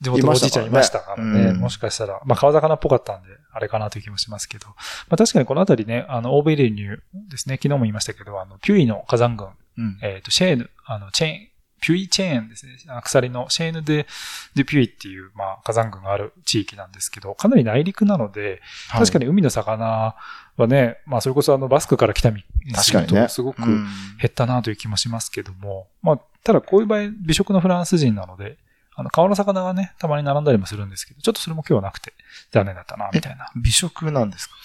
[0.01, 1.43] 地元のおじいちゃんいましたからね。
[1.45, 4.67] ねうんもしかしたら、まあ川魚っぽかったんで、あれかなという気もしますけど。
[4.67, 4.73] ま
[5.11, 11.48] あ確かにこのあたりね、あの、欧米流入ですね、昨日も言いましたけど、あの、ピュイの火山群、うんえっ、と、シェーヌ、あの、チェーン、
[11.81, 12.73] ピュイチェーンですね。
[13.03, 14.07] 鎖のシェーヌで、
[14.55, 19.25] で、ピュイっていう、まあ、火山群がある地域なんですけど、かなり内陸なので、確かに。
[19.25, 20.15] に海の魚
[20.57, 23.27] はね、まあ、それこそあの、バスクから来た身にする確かにね。
[23.27, 23.87] と、すごくうん
[24.19, 28.57] 減ったなという気もしますけども、まあ、ただこういう場合、美食のフランス人なので、
[28.95, 32.13] あの、川の魚がね、たまに並んだりもするんですけど、ちょっとそれも今日はなくて、
[32.51, 33.49] 残念だったな、みたいな。
[33.55, 34.55] 美食なんですか？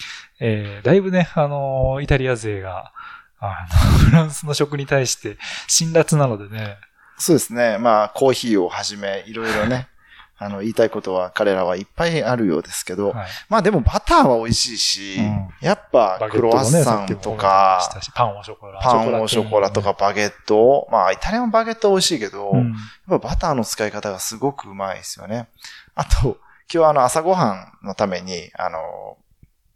[0.41, 2.91] えー、だいぶね、あのーイタリア勢が、
[3.39, 6.75] あの、フランスの食に対して辛辣なのでね、
[7.17, 7.77] そうですね。
[7.77, 9.87] まあ、コーヒーをはじめ、いろいろね、
[10.37, 13.27] あの、言いたいことは彼らはいっぱいあるようですけど、はい。
[13.47, 18.81] まあでもバターは美味しいし、うんやっぱクロワッサンとかし、たしパンをショコラ。
[18.81, 22.73] パンをショコラとかバゲット、まあイタリアのバゲットは美味しいけど、うん、
[23.09, 25.47] やっぱバターの使い方がすごくうまいですよね。
[25.95, 26.37] あと、
[26.71, 29.17] 今日あの朝ごはんのために、あの、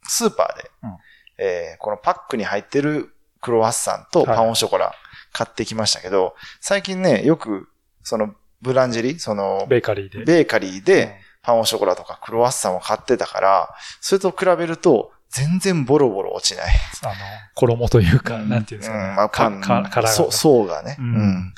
[0.03, 0.97] スーパーで、うん
[1.37, 4.93] えーこのパックに入ってるクロワッサンとパンオショコラ
[5.31, 7.69] 買ってきましたけど、最近ね、よく、
[8.03, 10.23] その、ブランジェリその、ベーカリーで。
[10.23, 13.69] ベーカリーでパンオショコラとかクロワッサンを買ってたから、
[14.01, 16.73] それと比べると、全然ボロボロ落ちない。
[17.03, 17.13] あの、
[17.53, 19.15] 衣というか、なんていうんですかね。
[19.15, 20.97] まあ、パン、かか殻がねそう、層がね。
[20.99, 21.53] ううんん。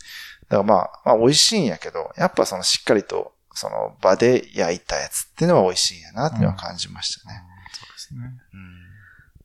[0.49, 7.41] だからまあ、まあ、美味しいんやけど、やっぱそのしっかりと、その場で焼いたやつっていうのは美味しいんやなっていうのは感じましたね。
[7.73, 8.19] そうですね。
[8.53, 8.81] うん。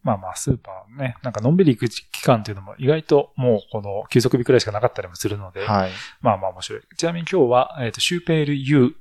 [0.07, 5.91] まあまあ、スーパーね、なんかのんびり行く期間っていうのも意外ともうこの休息日くらいしかなかったりもするので、はい。
[6.21, 6.83] まあまあ面白い。
[6.97, 8.95] ちなみに今日は、えっ、と、シューペール U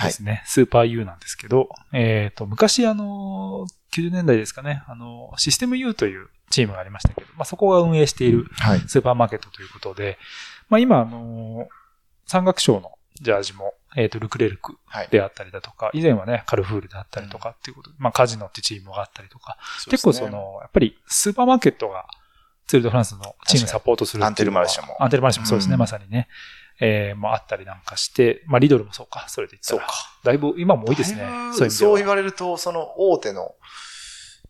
[0.00, 0.44] ですね。
[0.46, 8.78] スーパー U なんですけど、えっ、と、昔あの、90年代ですかね、あの、システム U というチームがありましたけど、まあそこが運営しているはい。
[8.86, 10.16] スーパーマーケットということで、
[10.68, 11.66] まあ今あの、
[12.26, 15.08] 山岳賞のジャージも、えっ、と、ルクレルクはい。
[15.10, 19.58] であったりだとか、以前はね、カルフールであったりとかっていうことで、まあカジノってチームがあったりとか、
[19.90, 22.06] 結構その、やっぱりスーパーマーケットが
[22.66, 26.28] ツール・ド・フランスのチームサポートするアンテルマルシェもアンテルマルシェもそうですね、うんまさにね。
[26.80, 29.80] えー、もあったりなんかして、まあリドルもそうか、それで言ったら。
[29.80, 29.94] そうか。
[30.24, 31.70] だいぶ今も多いですねそう。
[31.70, 33.54] そう言われると、その大手の、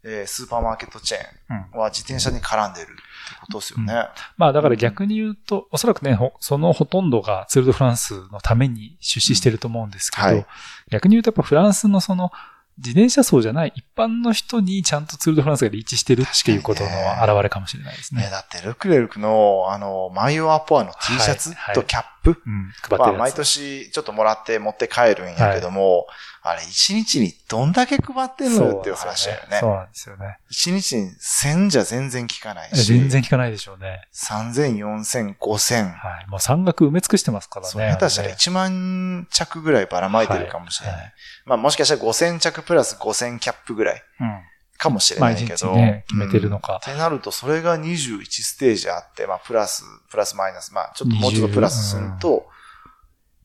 [0.04, 1.78] えースーパーマーケットチェーうん。
[1.78, 2.92] ンは自転車に絡んでるって
[3.40, 4.08] ことですよね。
[4.36, 10.46] まあだから逆に言うと、おそらくね、ほそのほとんどがツール・ド・フランスのために出資してると思うんですけど、うんはい。
[10.90, 12.32] 逆に言うとやっぱフランスのその、
[12.78, 16.90] 自転車層じゃない一般の人にちゃんとツール・ド・フランスがリーチしてるっていうことの
[17.22, 18.22] 表れかもしれないですね。
[18.22, 23.18] ねだって、ルクレルクの、あの、マイオアポアの T シャツはいはいとキャップ、うん、配まあ、ってるやつ。
[23.18, 26.06] 毎年ちょっともらって持って帰るんやけども、
[26.44, 29.58] あれ、一日にどんだけ配ってんのよっていう話だよね。
[29.60, 30.38] そうなんですよね。
[30.50, 34.08] 一日に1000じゃ全然効かないし、全然聞かないでしょうね。
[34.12, 35.92] 3000、4000、5000。
[35.92, 36.26] はい。
[36.28, 37.70] もう山岳埋め尽くしてますからね。
[37.70, 40.96] そう、下手したらあれね1万着ぐらいばらまいてるかもしれない。
[40.96, 41.12] はい
[41.44, 44.40] まあもしかしたら5000着プラス5000キャップぐらいうん。
[44.82, 45.72] かもしれ毎ないけど。
[45.72, 46.80] 日ね、決めてるのか。
[46.82, 52.46] ってなると、それが21ステージあって、まあプラス、プラスマイナス、まあちょっともうちょっとプラスすると、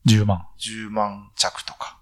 [0.06, 0.44] 10万。
[0.58, 1.96] 10万着とか。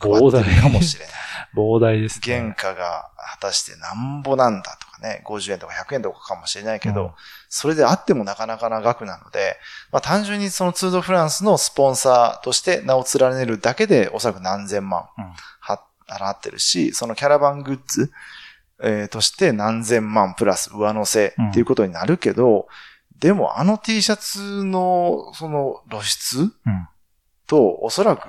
[0.00, 1.14] 膨大かもしれない。
[1.54, 2.34] 膨大ですね。
[2.34, 7.10] 原価が果たしてなんぼなんだとかね、50円とか100円とかかもしれないけど、うん
[7.52, 9.56] それであってもなかなかな額なので、
[9.90, 15.08] まあ単純にそのツードフランスのスポンサーとして名を連ねるだけでおそらく何千万
[16.08, 18.12] 払ってるし、そのキャラバングッズ、
[18.82, 22.68] えーとして何千万プラス上乗せっていうことになるけど、
[23.18, 26.88] でもあの T シャツのその露出うん。
[27.46, 28.28] とおそらく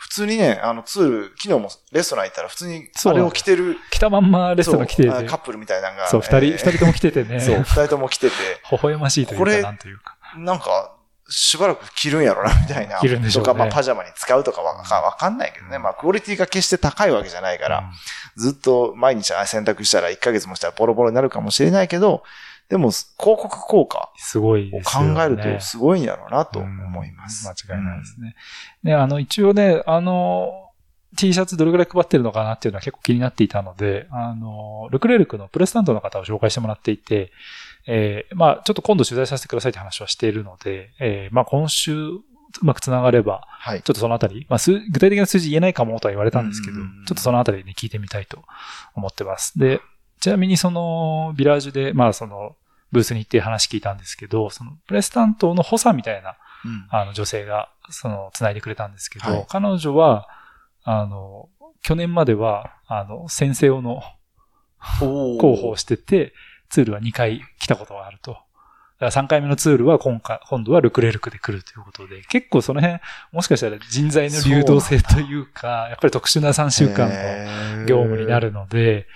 [0.00, 5.10] 普通にね、あのツール、昨日もレストラン行ったら普通にあれを着てる来たまんまレストラン来てて。
[5.10, 6.08] そうあカップルみたいなのが。
[6.08, 7.40] そう、二人、えー二人とも来ててね。
[7.40, 8.34] そう、二人とも来てて、
[8.72, 10.16] 微笑ましいというか、なんというか。
[10.38, 10.96] なんか、
[11.30, 12.98] しばらく着るんやろな、みたいな。
[12.98, 15.78] 着るんでしょうねとか、まあ、パジャマに使うとかわかわかんないけどね。
[15.78, 17.84] まあ、クオリティが決して高いわけじゃないから、うん
[18.36, 22.22] ずっと毎日洗濯したら1ヶ月もしたらボロボロになるかもしれないけど、
[22.70, 24.80] でも、広告効果すごいを。
[24.82, 27.48] 考えるとすごいんやろうなと思います。
[27.48, 28.36] うん間違いないですね。
[28.84, 30.70] ね、あの、一応ね、あの、
[31.16, 37.32] T シャツどれくらい配ってるのかなっていうのは結構気になっていたので、あの、ルクレルクのプレスタントの方を紹介してもらっていて、
[37.92, 42.20] えーまあちょっと今度取材させてくださいって話はしているので、えーまあ今週
[42.62, 43.82] うまく繋がれば、はい。
[43.82, 48.44] ちょっとそのあたり、まあ数具体的な数字言えないかもとは言われたんですけど、ちょっとそのあたりに聞いてみたいと
[48.94, 49.58] 思ってます。
[49.58, 49.80] で、
[50.20, 52.56] ちなみにその、ビラージュで、まあその、
[52.92, 60.28] ブースに行って話聞いたんですけど、その、プレス担当の補佐みたいな、うんあの、女性が、その、繋いでくれたんですけど、はい彼女は、
[60.82, 61.48] あの、
[61.82, 64.02] 去年までは、あの、先生用の、
[65.02, 66.32] お広報してて、
[66.70, 68.32] ツールは2回来たことがあると。
[68.32, 73.00] だから3回目のツールは今回、今度はルクレルクで来るということで、結構その辺、
[73.32, 79.06] もしかしたら人材の流動性というか、やっぱり特殊な3週間の業務になるので、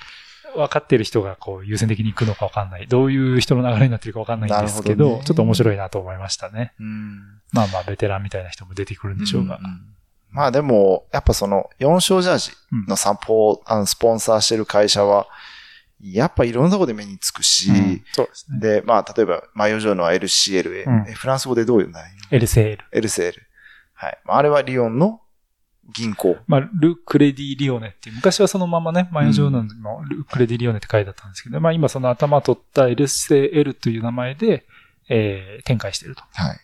[0.54, 2.86] 分かっている人がこう優先的に行くのか分かんない。
[2.86, 6.72] どういう人の流れになってるか分かんないんですけど、どねちょっと面白いなと思いましたね。
[6.80, 7.18] うん。
[7.52, 9.58] まあまあ、ベテランみたいな人も出てくるんでしょうが。
[9.58, 9.62] んん
[10.30, 12.50] まあでも、やっぱその、4勝ジャージ
[12.88, 15.26] のサポー、あの、スポンサーしてる会社は、
[16.12, 18.58] やっぱいろんなところで目につくし、うんそうですね。
[18.58, 22.78] で、まあ、例えば、マヨジョーのは LCL、えうんえフランス語でどう言うんだ LCL。
[22.92, 23.32] ?LCL。
[23.94, 24.18] はい。
[24.24, 25.20] まああれはリヨンの
[25.94, 26.36] 銀行。
[26.46, 34.66] まあ、ル・クレディ・リオネっていう、昔はそのままね、マヨジョーナのル・クレディ・リオネって書いてあったんですけど、まあ今その頭取った LCL という名前で、
[35.08, 36.22] えー、展開していると。
[36.32, 36.58] はい。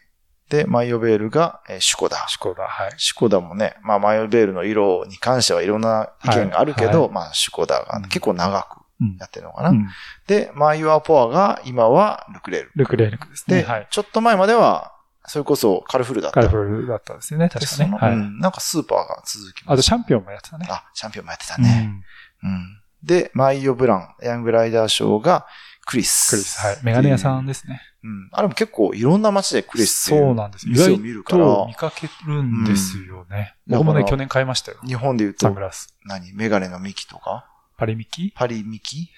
[0.48, 2.26] で、マイオベールが、えーシュコダ。
[2.28, 2.92] シコダ、はい。
[2.96, 8.79] シュコダもね、まあマイオベールの色に関してはいろんな意見があるけど、はいまあシュコダがうん結構長くうん
[9.18, 9.70] やってるのかな。
[9.70, 9.88] うん
[10.26, 12.70] で、マイオアポアが今はルクレール。
[12.76, 13.62] ルクレルクですね。
[13.62, 13.88] で、はい。
[13.90, 14.92] ちょっと前までは、
[15.26, 16.40] それこそカルフルだった。
[16.40, 17.96] カルフルだったんですよね、確かね。
[17.98, 18.12] はい。
[18.12, 19.86] うんなんかスーパーが続きまあと、す。
[19.86, 20.66] チャンピオンもやってたね。
[20.70, 22.02] あ、チャンピオンもやってたね。
[22.42, 22.80] うん。
[23.02, 25.46] で、マイオブラン、ヤングライダー賞が
[25.86, 26.30] クリス。
[26.30, 26.60] クリス。
[26.60, 26.78] はい。
[26.82, 27.80] メガネ屋さんですね。
[28.02, 28.28] うん。
[28.32, 30.68] あれも結構いろんな街でクリスそうなんです。
[30.68, 33.56] 意店を外見るから、と見かけるんですよね。
[33.66, 34.78] うん僕もね、去年買いましたよ。
[34.86, 35.94] 日本で言うとサング、ラス。
[36.04, 36.32] 何？
[36.32, 37.46] メガネのミキとか？
[37.80, 38.30] パリミキ？
[38.36, 39.08] パリミキ？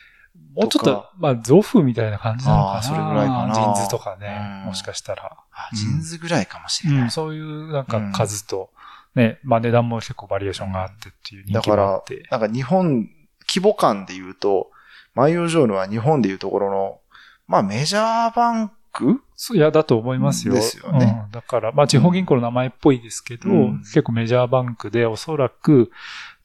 [0.54, 2.82] もうちょっと、まあ、ゾフみたいな感じなのかな。
[2.82, 4.66] それぐらいかなジーンズとかねう。
[4.66, 5.36] んもしかしたら。
[5.74, 7.02] ジーンズぐらいかもしれない。
[7.02, 8.70] うん、そういうなんか数と、
[9.16, 13.10] ね、まあ値段も結構バリエーションがあってっていう人気だからもあって。、なんか日本、
[13.48, 14.70] 規模感で言うと、
[15.14, 17.00] マイヨジョーヌは日本で言うところの、
[17.48, 19.20] まあメジャーバンク
[19.54, 20.54] いや、だと思いますよ。
[20.54, 25.90] ですよねうんだから、まあ地方銀行の名前っぽいですけど、うん結構メジャーバンクで、おそらく、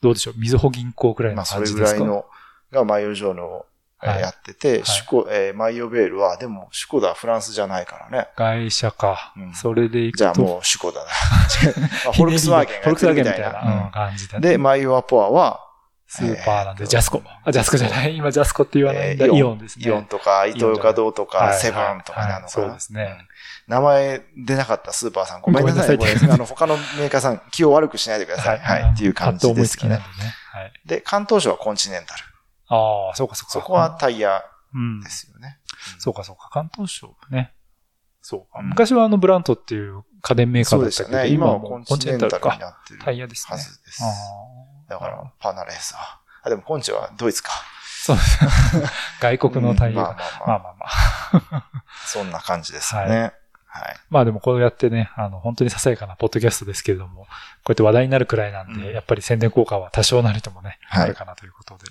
[0.00, 1.98] どうでしょう、みずほ銀行くらいのまあそれ感じですか？
[2.00, 2.24] ぐらいの
[2.72, 3.66] がマイヨジョーヌを
[4.02, 8.28] えーはいやってて、いシュコ、えーマイヨベールは、でもシュコダはフランスじゃないからね。
[8.36, 9.32] 会社か。
[9.36, 10.24] うんそれでいくと。
[10.24, 11.06] じゃあもうシュコダだ。
[11.06, 14.48] ま あフォルクスワーゲンがフォルクスワーゲンみたいやってるなうん感じだね。
[14.50, 15.60] で、マイヨアポアは、
[16.10, 17.22] スーパーなんで、えージャスコ。
[17.44, 18.16] あ、ジャスコじゃない。
[18.16, 19.26] 今ジャスコって言わないんだ。
[19.26, 19.86] えーイオンですね。
[19.86, 22.48] イオンとか、イトーヨーカドーとか、はいセブンとかなのかな。
[22.48, 23.18] そうですね。
[23.66, 25.98] 名前出なかったスーパーさん、ごめんなさい。
[26.30, 28.58] あの、他のメーカーさん、気を悪くしないでください。
[28.58, 28.92] はい。
[28.94, 30.00] っていう感じですかね。
[30.86, 32.22] で関東省はコンチネンタル。
[32.68, 33.50] ああ、そうかそうか。
[33.52, 34.42] そこは、タイヤ
[34.74, 35.10] うんで。
[35.10, 35.58] すよね。
[35.98, 36.48] そうかそうか。
[36.50, 37.52] 関東省ね。
[38.22, 38.60] そうか。
[38.60, 41.34] うん昔はあのブラントっていう家電メーカそうーだったけど。
[41.34, 42.58] 今はコンチネンタルにか。
[42.58, 44.02] なってるタイヤですねはずです。
[44.88, 46.18] あだから、パナレースは。
[46.42, 47.50] あ、でもコンチはドイツか。
[48.02, 48.38] そうです。
[49.20, 50.00] 外国のタイヤ。
[50.00, 50.46] うんまあまあまあ。
[50.46, 50.74] まあまあ
[51.50, 51.64] まあ。
[52.06, 53.32] そんな感じですよね。
[53.66, 53.96] はい。
[54.08, 57.26] まあでもこうやってね、あの、本当にささやかなポッドキャストですけれども、こ
[57.68, 61.84] うやって話題になるくらいなんで、うんやっぱり宣伝効果は多少なりともね、はいあるかなということで、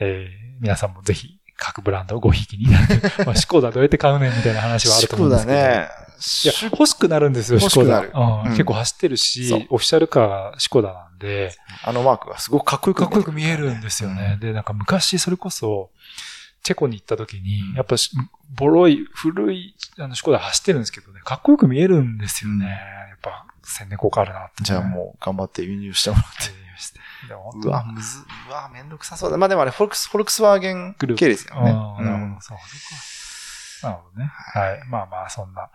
[0.00, 5.58] えー、皆さんもぜひ各ブランドをごひいきになって、 まあ、シコダどうやって買うねんみたいな話はあると思うんですけど。
[5.58, 6.07] シコだね。
[6.44, 8.02] いや、欲しくなるんですよ、シコダ。
[8.02, 11.52] 欲しくなるう結構走ってるし、オフィシャルカーがシコダなんで、
[11.84, 14.38] あのマークがすごくかっこよくかっこよく見えるんですよね。。
[14.40, 15.90] で、なんか昔それこそ、
[16.62, 18.10] チェコに行った時にうん、やっぱし、
[18.50, 22.66] ボロい、古い、あの、シコダ走ってるんですけどね、かっこよく見えるんですよね。
[22.66, 26.52] うんやっぱ、宣伝効果あるなって、じゃあもう頑張って輸入してもらって。
[27.24, 29.36] う、でも本当うわ、むず、うわ、めんどくさそうだ。
[29.36, 31.64] まあでもあれ、フォルクス、フォルクスワーゲングループ系列よね。
[31.64, 33.17] なるほど、そうそうか。
[33.82, 34.30] なるほどね。
[34.54, 34.88] はい。
[34.88, 35.70] まあまあ、そんな、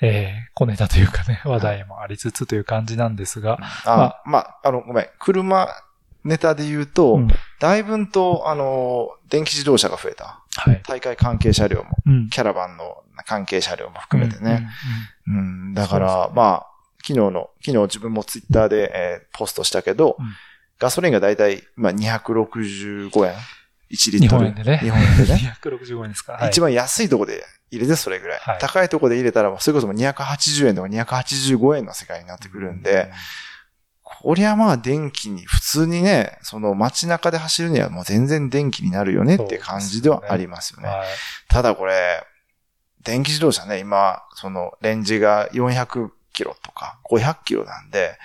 [0.00, 5.06] えー、小ネタというかね、話題もありつつという感じなんですが、あ、まあ、あの、ごめん。
[5.18, 5.68] 車
[6.24, 7.28] ネタで言うと、うん
[7.60, 10.40] だいぶんと、あの、電気自動車が増えた。
[10.54, 10.80] はい。
[10.86, 12.28] 大会関係車両も、うん。
[12.28, 14.68] キャラバンの関係車両も含めてね。
[15.26, 15.38] うん。
[15.38, 15.40] う
[15.70, 16.66] ん、だから、ねまあ、
[17.02, 20.26] 昨日の、昨日自分もツイッターで、えーポストしたけど、うん
[20.78, 23.34] ガソリンがだいたい、まあ、265円
[23.90, 24.40] ?1 リ日ットル。
[24.40, 24.78] 本円でね。
[24.78, 25.56] 日本円でね。
[25.62, 26.34] 265円ですか。
[26.34, 28.38] はい一番安いとこで入れてそれぐらい。
[28.40, 33.10] はい高いとこで入れたら、それこそもう280円とか285円の世界になってくるんで、
[34.02, 40.88] こりゃまあ電気に、普通にね、その街中で走るにはもう全然電気になるよねって感じではありますよね。
[40.88, 41.06] はい。
[41.48, 42.24] ただこれ、
[43.02, 48.18] 電気自動車ね、今、そのレンジが400キロとか500キロなんで、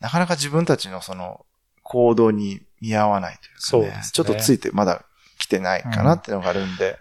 [0.00, 1.44] なかなか自分たちのその
[1.82, 5.05] 行動に見合わないというか、ね、そうですねちょっとついてまだ
[5.38, 6.98] 来てないかなっていうのがあるんで、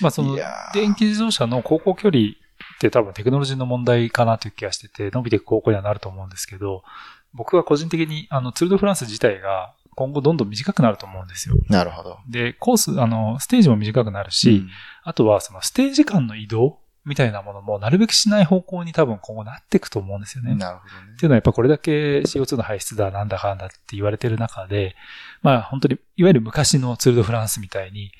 [0.00, 0.36] まあその
[0.74, 2.22] 電気自動車の走行距離
[2.76, 6.82] って多分テクノロジーの問題かなという気がしてて、伸びていく方向にはなると思うんですけど、
[7.32, 11.56] 僕は個人的に、あの、ツールドフランス自体が今後どんどん短くなると思うんですよ。
[11.68, 12.18] なるほど。
[12.28, 14.66] で、コース、あの、ステージも短くなるし、
[15.02, 20.56] あとはそのステージ間の移動みたいなものもなるべくしない方向に多分今後なっていくと思うんですよね。
[20.56, 21.16] なるほどねっ。
[21.16, 24.96] ていうのはやっぱこれだけ CO2 の排出だなんだかんだって言われてる中で、
[25.40, 28.10] まあ本当に、いわゆる昔のツールドフランスみたいに、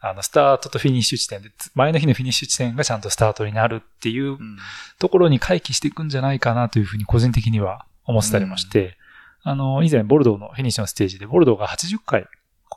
[0.00, 4.58] あの、スタートとフィニッシュ地点で、前の日のフィニッシュ地点がちゃんとスタートになるっていううん
[4.98, 8.96] ところに回帰していくんじゃないかなというふうに個人的には思ってたりもして、
[9.42, 12.26] あの、以前ボルドーのフィニッシュのステージで、ボルドーが80回、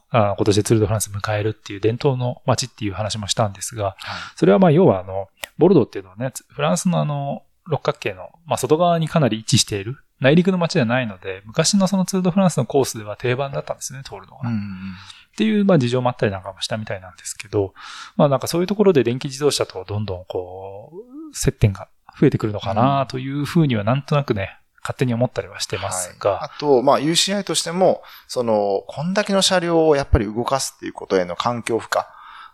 [0.10, 3.96] あ今年でツールドフランス迎えるっていう伝統の街っていう話もしたんですが、
[4.36, 14.50] それはまあ要はあの、ボルドーっていうのはね、フランスのあの、六角形の、まあ外側にかなり位置している、内陸の街ではないので、昔のそのツールドフランスのコースでは定番だったんですね、通るのが。
[14.50, 17.74] っていう、まあ事情もあったりなんかもしたみたいなんですけど、
[18.18, 20.92] まあなんかそういうところで電気自動車とどんどんこ
[21.32, 21.88] う、接点が
[22.20, 26.40] 増えてくるのかなというふうにはなんとなくね、勝手に思ったりはしてますが、はい。
[26.44, 32.02] あと、まあ UCI としても、その、こんだけの車両をやっぱり動かすっていうことへの環境負荷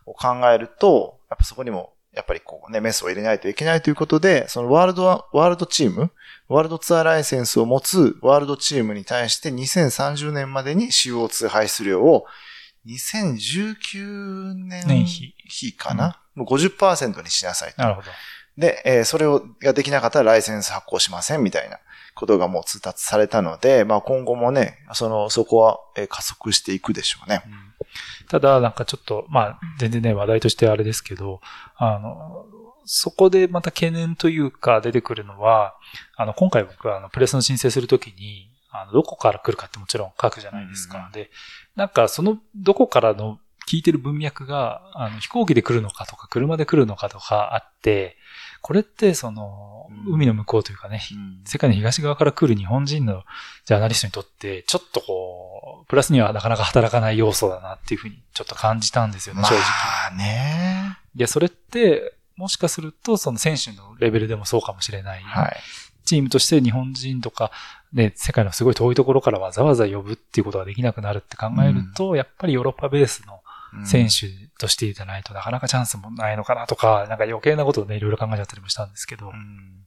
[0.05, 6.11] を考えると、やっぱそこにも、やっぱりこうね、メスを入れないといけないということで、そのワールドワ、ワールドチーム、
[6.49, 12.25] ワールドツアーライセンスを持つワールドチームに対して2030年までに CO2 排出量を
[12.87, 15.35] 2019年年比。
[15.47, 17.81] 比かな、もう50%にしなさいと。
[17.81, 18.07] なるほど。
[18.57, 21.79] で、えーそれを、ができなかったらライセンス発行しませんみたいな
[22.17, 27.43] ことがもう通達されたので、まあ今後もね、その、そこは、えー加速していくでしょうね。
[28.29, 31.41] ただ、なんかちょっと、まあ、全然ね、話題としてあれですけど、
[31.75, 32.45] あの、
[32.85, 35.75] そこでまた懸念というか出てくるのは、
[36.15, 40.97] あの、今回僕はあの、プレスの申請するときに、あの、どこから来るかってもちろん書くじゃないですか。
[40.97, 41.29] うんうんで、
[41.75, 48.16] なんかその、どこからの聞いてる文脈が、あの、飛行機で来るのかとか、車で来るのかとかあって、
[48.61, 51.01] これってその、うん海の向こうというかね、
[51.45, 53.23] 世界の東側から来る日本人の
[53.65, 59.63] ジャーナリストにとって、ちょっとこう、プラスにはなかなか働かない要素だなっていうふうにちょっと感じたんですよね、ま正直。
[60.11, 60.97] あね。
[61.15, 65.23] いや、それって、もしかすると、その選手のレベルでもそうかもしれない。
[65.23, 65.57] はい。
[66.05, 67.51] チームとして日本人とか、
[67.93, 73.41] ね、世界のすごい遠いところからわざわざ呼ぶっていうことができなくなるって考えると、やっぱりヨーロッパベースの
[73.85, 74.27] 選手
[74.59, 79.29] としていたないとなかなかチャンスもないのかなとか、なんか余計なことをね、いろいろ考えちゃったりもしたんですけど。
[79.29, 79.83] うん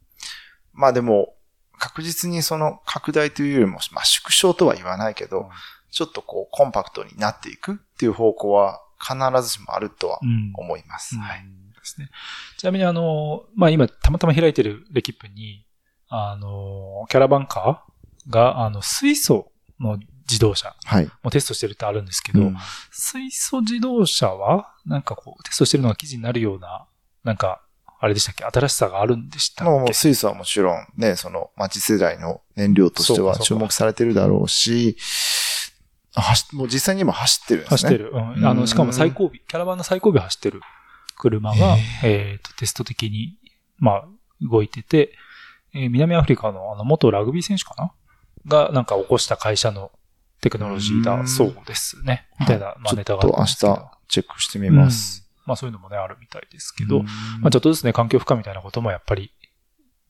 [0.72, 1.34] まあでも、
[1.78, 5.47] 確実にその拡大というよりも、まあ縮小とは言わないけど、うん
[5.93, 11.16] ちょっとこうコンパクトになっていくっていう方向は必ずしもあるとはうん思います。
[11.16, 11.41] うんはい。
[11.41, 12.11] ですね。
[12.59, 15.66] ちなみにあの、まあ今たまたま開いてるレキップに、
[16.09, 19.99] あの、キャラバンカーが、あの、水素の
[20.31, 21.11] 自動車はい。
[21.22, 22.57] もテストしてるってあるんですけど、うん
[22.91, 26.87] 水素自動車は、なんかこう、テストしてるのが記事になるような、
[27.24, 27.62] なんか、
[28.03, 28.45] あれでしたっけ？
[28.45, 34.97] 新しさがあるんでしたっもうもけう水素はもちろんね、その町世代の燃料としては注目されてるだろうし、
[36.14, 37.76] 走っもう実際に今走ってるんですね。
[37.76, 38.11] 走ってる。
[38.12, 38.47] うん。
[38.47, 40.62] あの、しかも最後尾、キャラバンの最後尾走ってる
[41.18, 43.37] 車が、えっ、と、テスト的に、
[43.78, 44.05] まあ、
[44.41, 45.12] 動いてて、
[45.74, 47.93] えー南アフリカのあの、元ラグビー選手かな？
[48.47, 49.93] が、なんか起こした会社の
[50.41, 52.28] テクノロジーだそうですね。
[52.38, 53.74] みたいな、まあ、ネタがあっんですけど。
[53.74, 55.24] 日チェックしてみます。
[55.24, 57.05] うんまあ、そういうのもね、あるみたいですけど、うん
[57.41, 59.32] まあ、ちょっとずつね、環境負荷みたいなこともやっぱり、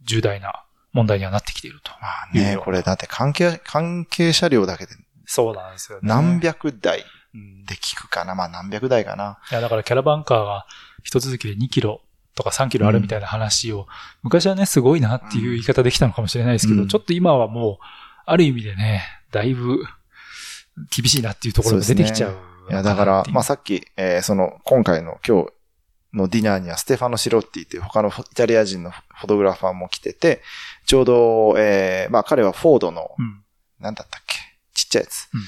[0.02, 1.92] 重大な問題にはなってきていると。
[2.00, 4.92] まあね、これだって関係、関係車両だけで
[5.26, 6.08] そうなんですよね。
[6.08, 7.04] 何百台
[7.34, 8.34] うんで聞くかな。
[8.34, 9.38] まあ何百台かな。
[9.52, 10.66] いや、だからキャラバンカーが
[11.04, 12.00] 一続きで2キロ
[12.34, 13.86] とか3キロあるみたいな話を、
[14.22, 17.84] 昔はね、すごいなっていう言い方できたのかもしれないですけど、うんちょっと今はもう、
[18.26, 19.84] ある意味でね、だいぶ
[20.90, 22.36] 厳しいなっていうところが出てきちゃう。
[22.70, 25.52] いや、だから、まああ、さっき、えーその、今回の今日
[26.12, 30.42] のディナーにはステファノ・シロッティっていう他のイタリア人のフォトグラファーも来てて、
[30.86, 33.44] ちょうど、えーまあ彼はフォードの、うん。
[33.80, 34.36] なんだったっけ？
[34.74, 35.28] ちっちゃいやつ。
[35.34, 35.40] うん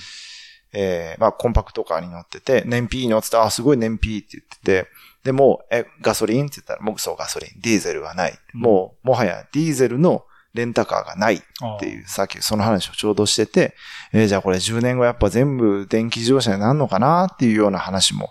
[0.74, 3.18] えーまあコンパクトカーに乗ってて、燃費いいの？
[3.18, 4.88] って言ったら、あ、すごい燃費いいって言ってて、
[5.22, 6.46] でも、え、ガソリン？
[6.46, 7.60] って言ったら、もうそうガソリン。
[7.60, 8.38] ディーゼルはない。
[8.54, 10.24] うんもう、もはやディーゼルの
[10.54, 13.74] レンタカーがないあっていう、さっきその話をちょうどしてて、
[14.12, 18.30] えーじゃあこれ10年後やっぱ全部電気自動車になるのかなっていうような話も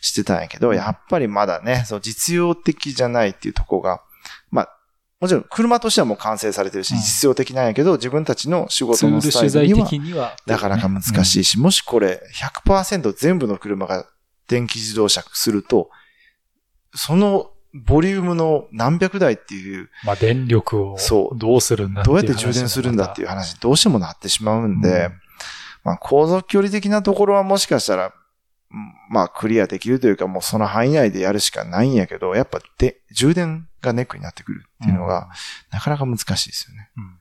[0.00, 4.02] してたんやけど、やっぱりまだね、そう実用的じゃないっていうところが、
[4.50, 4.78] まあ、
[5.20, 7.00] もちろん車としてはもう完成されてるし、うん。
[7.00, 10.36] 実用的なんやけど、自分たちの仕ツ事のスタイルには。
[10.46, 12.22] なかなか難しいし、もしこれ
[12.64, 14.06] 100%全部の車が
[14.46, 15.90] 電気自動車すると、
[16.94, 17.50] その
[17.84, 21.38] ボリュームの何百台っていう、まあ、電力をそう。
[21.38, 25.12] どうするんだどうやって充電するんだっていうう話、どうしてもなってしまうんで、うん。
[25.84, 28.06] まあ、航続距離的なところはもしかしたら、
[28.70, 35.28] うんまあ、クリアできるというか、もうその範囲内でやるしかないんやけど、やっぱで、充電がネックになってくるっていうのが、
[35.70, 36.90] なかなか難しいですよね。
[36.96, 37.18] うん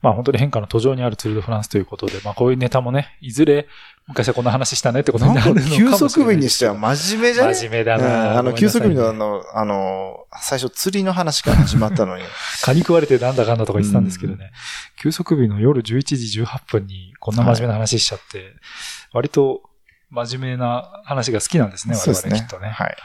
[0.00, 3.66] まあ本当に変化の途上にあるツール・ド・フランスということで、まあこういうネタもね、いずれ
[4.06, 5.92] 昔はこんな話したねってことになるのかもしれない。
[5.98, 7.54] 休息日にしては真面目じゃね？
[7.54, 8.38] 真面目だうんな。
[8.38, 9.18] あの、休息日のあの。
[9.18, 12.24] の、あの、最初釣りの話から始まったのに。
[12.64, 14.50] 蚊に食われてなんだかんだとか言ってたんですけどね。
[14.96, 18.54] 休息日の夜11時18分にこんな真面目な話しちゃって、
[19.12, 19.62] 割と
[20.10, 22.68] 真面目な話が好きなんですね、我々きっとね。
[22.68, 22.96] はい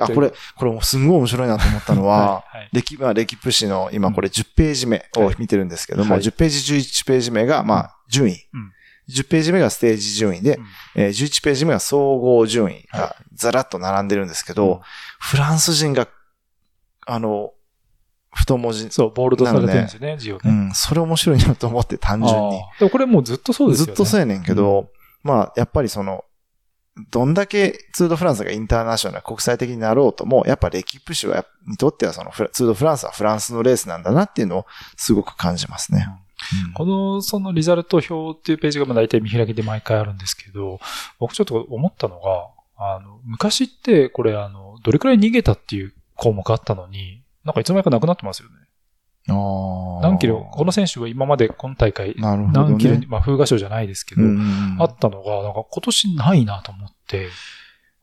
[0.00, 2.58] あ、これ、これもすんごい面白いなと思ったのは、 はい。
[2.58, 2.68] はい。
[2.72, 6.22] 歴、まあ、歴プ誌の今これ10ページ目を見てるんですけども、はい。
[6.22, 8.32] 10ページ、11ページ目が、まあ、順位。
[8.52, 8.72] うん。
[9.08, 10.66] 10ページ目がステージ順位で、うん。
[10.96, 14.80] えー11ページ目が総合順位はがざらっと並んでるんですけど、うん。
[15.18, 16.08] フランス人が、
[17.06, 17.52] あの、
[18.32, 18.90] 太文字。
[18.90, 20.40] そう、ボールドされてるんですよね、字をね。
[20.44, 22.60] うん、それ面白いなと思って単純に。
[22.78, 23.92] でもこれもうずっとそうですよね。
[23.92, 24.90] ずっとそうやねんけど、
[25.22, 26.24] まあ、やっぱりその、
[27.10, 36.06] どんだけツードフランスがインターナショナル、国際的になろうとも、やっぱレキップ氏は、にとってはその、ツードフランスはフランスのレースなんだなっていうのをすごく感じますね。
[36.74, 40.80] この、そのリザルト表っていうページがまあ大体見開きで毎回あるんですけど、
[41.18, 48.54] 僕ちょっと思ったのが、あの、昔ってこれあの、どれくらい逃げたっていう項目あったのに、なんかいつの間にかなくなってますよね。
[50.02, 52.14] 何キロ、この選手は今まで今大会。
[52.18, 57.28] 何キロに、まあ風画賞じゃないですけど、うんあったのが、なんか今年ないなと思って、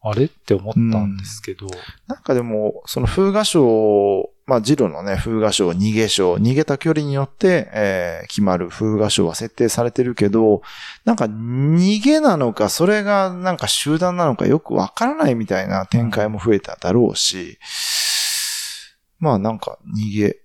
[0.02, 1.68] あれって思ったんですけど、
[2.08, 10.62] なんかでも、その風画賞、まあ、ジロのね、風画賞、逃げ賞、逃げた距離によって、えー決まる風画賞は設定されてるけど、
[11.04, 17.58] なんか逃げなのか、それがなんか集団なのかよくわからないみたいな展開も増えただろうし、
[19.20, 20.38] まあなんか逃げ、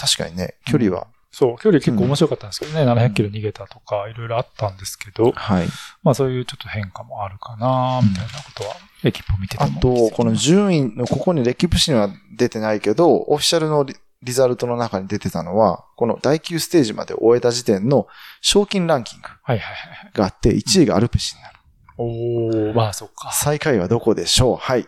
[0.00, 5.66] 確かにね、距離は、そう、距離結構面白かったんですけどね、700キロ逃げたとか、いろいろあったんですけど、はい。
[6.02, 8.74] まあそういうちょっと変化もあるかな、みたいなことは、
[9.04, 18.06] レキップを見ててあと、この順位の、ここにレキップ紙には出てないけど、オフィシャルのリリザルトの中に出てたのは、この第9ステージまで終えた時点の
[18.42, 20.10] 賞金ランキングはいはいはい。
[20.12, 21.56] があって、1位がアルペシンになる。
[21.96, 23.30] おー、まあそっか。
[23.32, 24.56] 最下位はどこでしょう？
[24.56, 24.86] はい。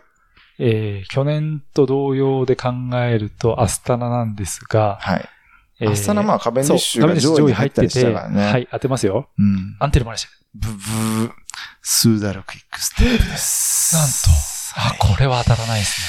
[0.59, 5.29] えー、去年と同様で考えるとアスタナなんですが、はい。
[5.81, 8.53] えーアスタナまあカベンディッシュが上位に入ったりしたからね。
[8.53, 9.29] はい、当てますよ。
[9.39, 9.77] うん。
[9.81, 11.33] アンテルマルシェブブー、
[11.81, 13.97] スーダル・クイックステップです。
[13.97, 16.07] なんとはいあ、これは当たらないですね。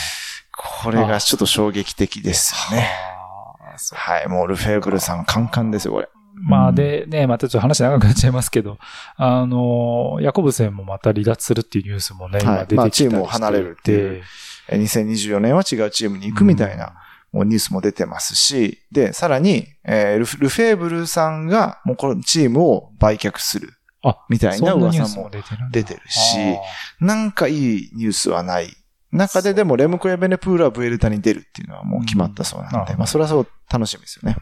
[0.56, 2.90] これがちょっと衝撃的ですよね。
[3.94, 4.28] はい。
[4.28, 6.10] もうルフェーブルさんカンカンですよ、これ。
[6.46, 8.78] まあで、ね、またちょっと話長くなっちゃいますけど、
[9.16, 12.44] あの、ヤコブセンもまた離脱するっていうニュースもね、はい。
[12.44, 12.76] 今出てきて。
[12.76, 14.16] まあチームを離れるっていう。
[14.18, 14.24] えー
[14.70, 16.94] 2024年は違うチームに行くみたいな、
[17.34, 23.74] もうニュースも出てますし、で、さらに、えールフ、ルフェーブルさんが、もうこのチームを売却する。
[24.04, 25.30] あ、みたいな噂も
[25.72, 28.68] 出てるしあなんかいいニュースはない。
[29.14, 34.36] 中ででもレムコ・エヴェネプールはブエルタに出るっていうのはもう決まったそうなんで、まあそれはそう楽しみですよね。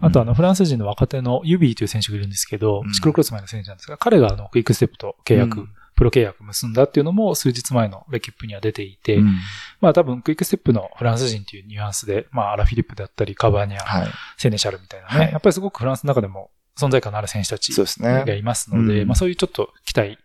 [0.00, 2.94] ーあとあの、フランス人の若手のユビーという選手がいるんですけど、うん。
[2.94, 5.68] シクロクロス前の選手なんですが、彼があの、クイックステップと契約、うん。
[5.96, 9.38] プロ契約結んだっていうのも数日前のレキップには出ていて、うん。
[9.80, 14.08] まあ多分クイックステップのフランス人っていうニュアンスで、まあアラフィリップであったり、カバーニャ、はい。
[14.36, 15.32] セネシャルみたいなね、はい。
[15.32, 18.24] やっぱりすごくフランスの中でも存在感のある選手たちそうですね。
[18.26, 19.08] がいますので、うん。
[19.08, 20.18] まあそういうちょっと期待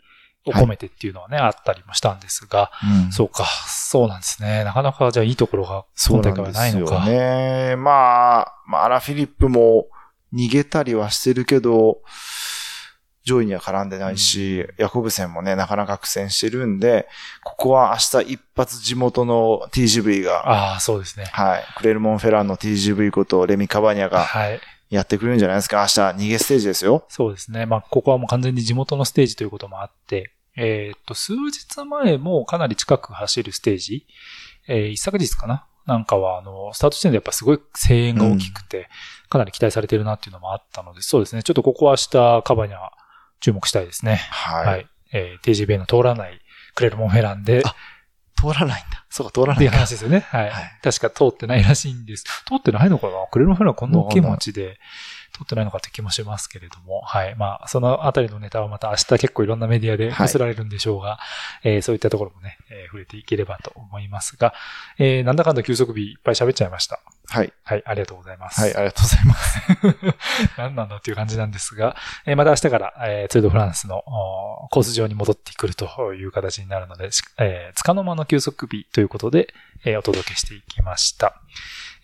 [0.46, 2.72] を込めてっていうのはね、あったりもしたんですが、
[3.06, 4.64] うんそうか、そうなんですね。
[4.64, 7.06] なかなかじゃあいいところがそうなんですよ会はないのか。
[7.06, 7.76] ね。
[7.76, 9.88] まあ、まあ、アラフィリップも
[10.34, 12.02] 逃げたりはしてるけど、
[13.24, 17.08] 上位には絡んでないし、ヤコブセンもね、なかなか苦戦してるんで、
[17.44, 21.26] ここは明日一発地元の TGV が、ああ、そうですね。
[21.26, 24.60] はい、クレルモンフェランの TGV ことレミカバニャがはい。
[24.92, 25.82] やってくれるんじゃないですか？
[25.82, 27.06] 明日逃げステージですよ。
[27.10, 27.66] そうですね。
[27.66, 34.06] まあ、ここはもう完全に地元のステージということもあって、えーっと、数日前もかなり近く走るステージ、
[34.68, 35.66] えー一昨日かな？
[35.88, 38.88] なんかは、あの、スタート地点でやっぱすごい声援が大きくて、
[39.30, 41.42] かなり期待されてるなっていうのもあったので、そうですね。
[41.42, 42.78] ちょっとここは明日、カバニャ
[43.40, 44.18] 注目したいですね。
[44.30, 44.66] はい。
[44.68, 44.88] はい。
[45.14, 46.40] えー、TGB の通らない
[46.76, 47.76] クレルモンフェランで、あ
[48.36, 48.91] 通らないんだ。
[49.12, 49.86] そうか、通らっていうないか。
[49.86, 50.22] 話ですよね。
[50.22, 50.50] はい。
[50.50, 52.24] はい確か通ってないらしいんです。
[52.24, 53.14] 通ってないのかな？
[53.32, 54.80] クレルモンフェランこんな大きい街で
[55.42, 57.02] 通ってないのかって気もしますけれども。
[57.02, 57.36] はい。
[57.36, 61.20] まあ、そのあたりのネタはまた明日結構いろんなメディアではい寄せられるんでしょうが、
[61.64, 64.54] えーそういったところもね、えー触れていければと思いますが、
[65.00, 67.00] えーなんだかんだ休息日いっぱい喋っちゃいました。
[67.28, 67.54] はい。
[67.64, 67.84] はい。
[67.86, 68.62] ありがとうございます。
[68.62, 70.56] はい、ありがとうございます。
[70.58, 74.04] 何なんだっていう感じなんですが、えーまた明日から、えーツール・ド・フランスの
[74.72, 79.54] コース上に戻ってくるという形になるので、しえー、つかの間の休息日ということで、
[79.86, 81.36] えーお届けしていきました。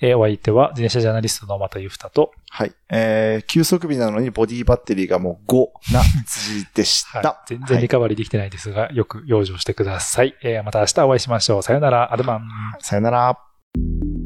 [0.02, 2.72] えーお相手は自転車ジャーナリストの又ゆふたと、はい。
[2.90, 7.20] えー、休息日なのにボディバッテリーがもう5な辻でした。
[7.20, 10.36] はい、全然リカバリーできてないですが、よく養生してください。
[10.44, 11.64] えーまた明日お会いしましょう。
[11.64, 12.50] さよなら、アドマン。
[12.80, 14.17] さよなら。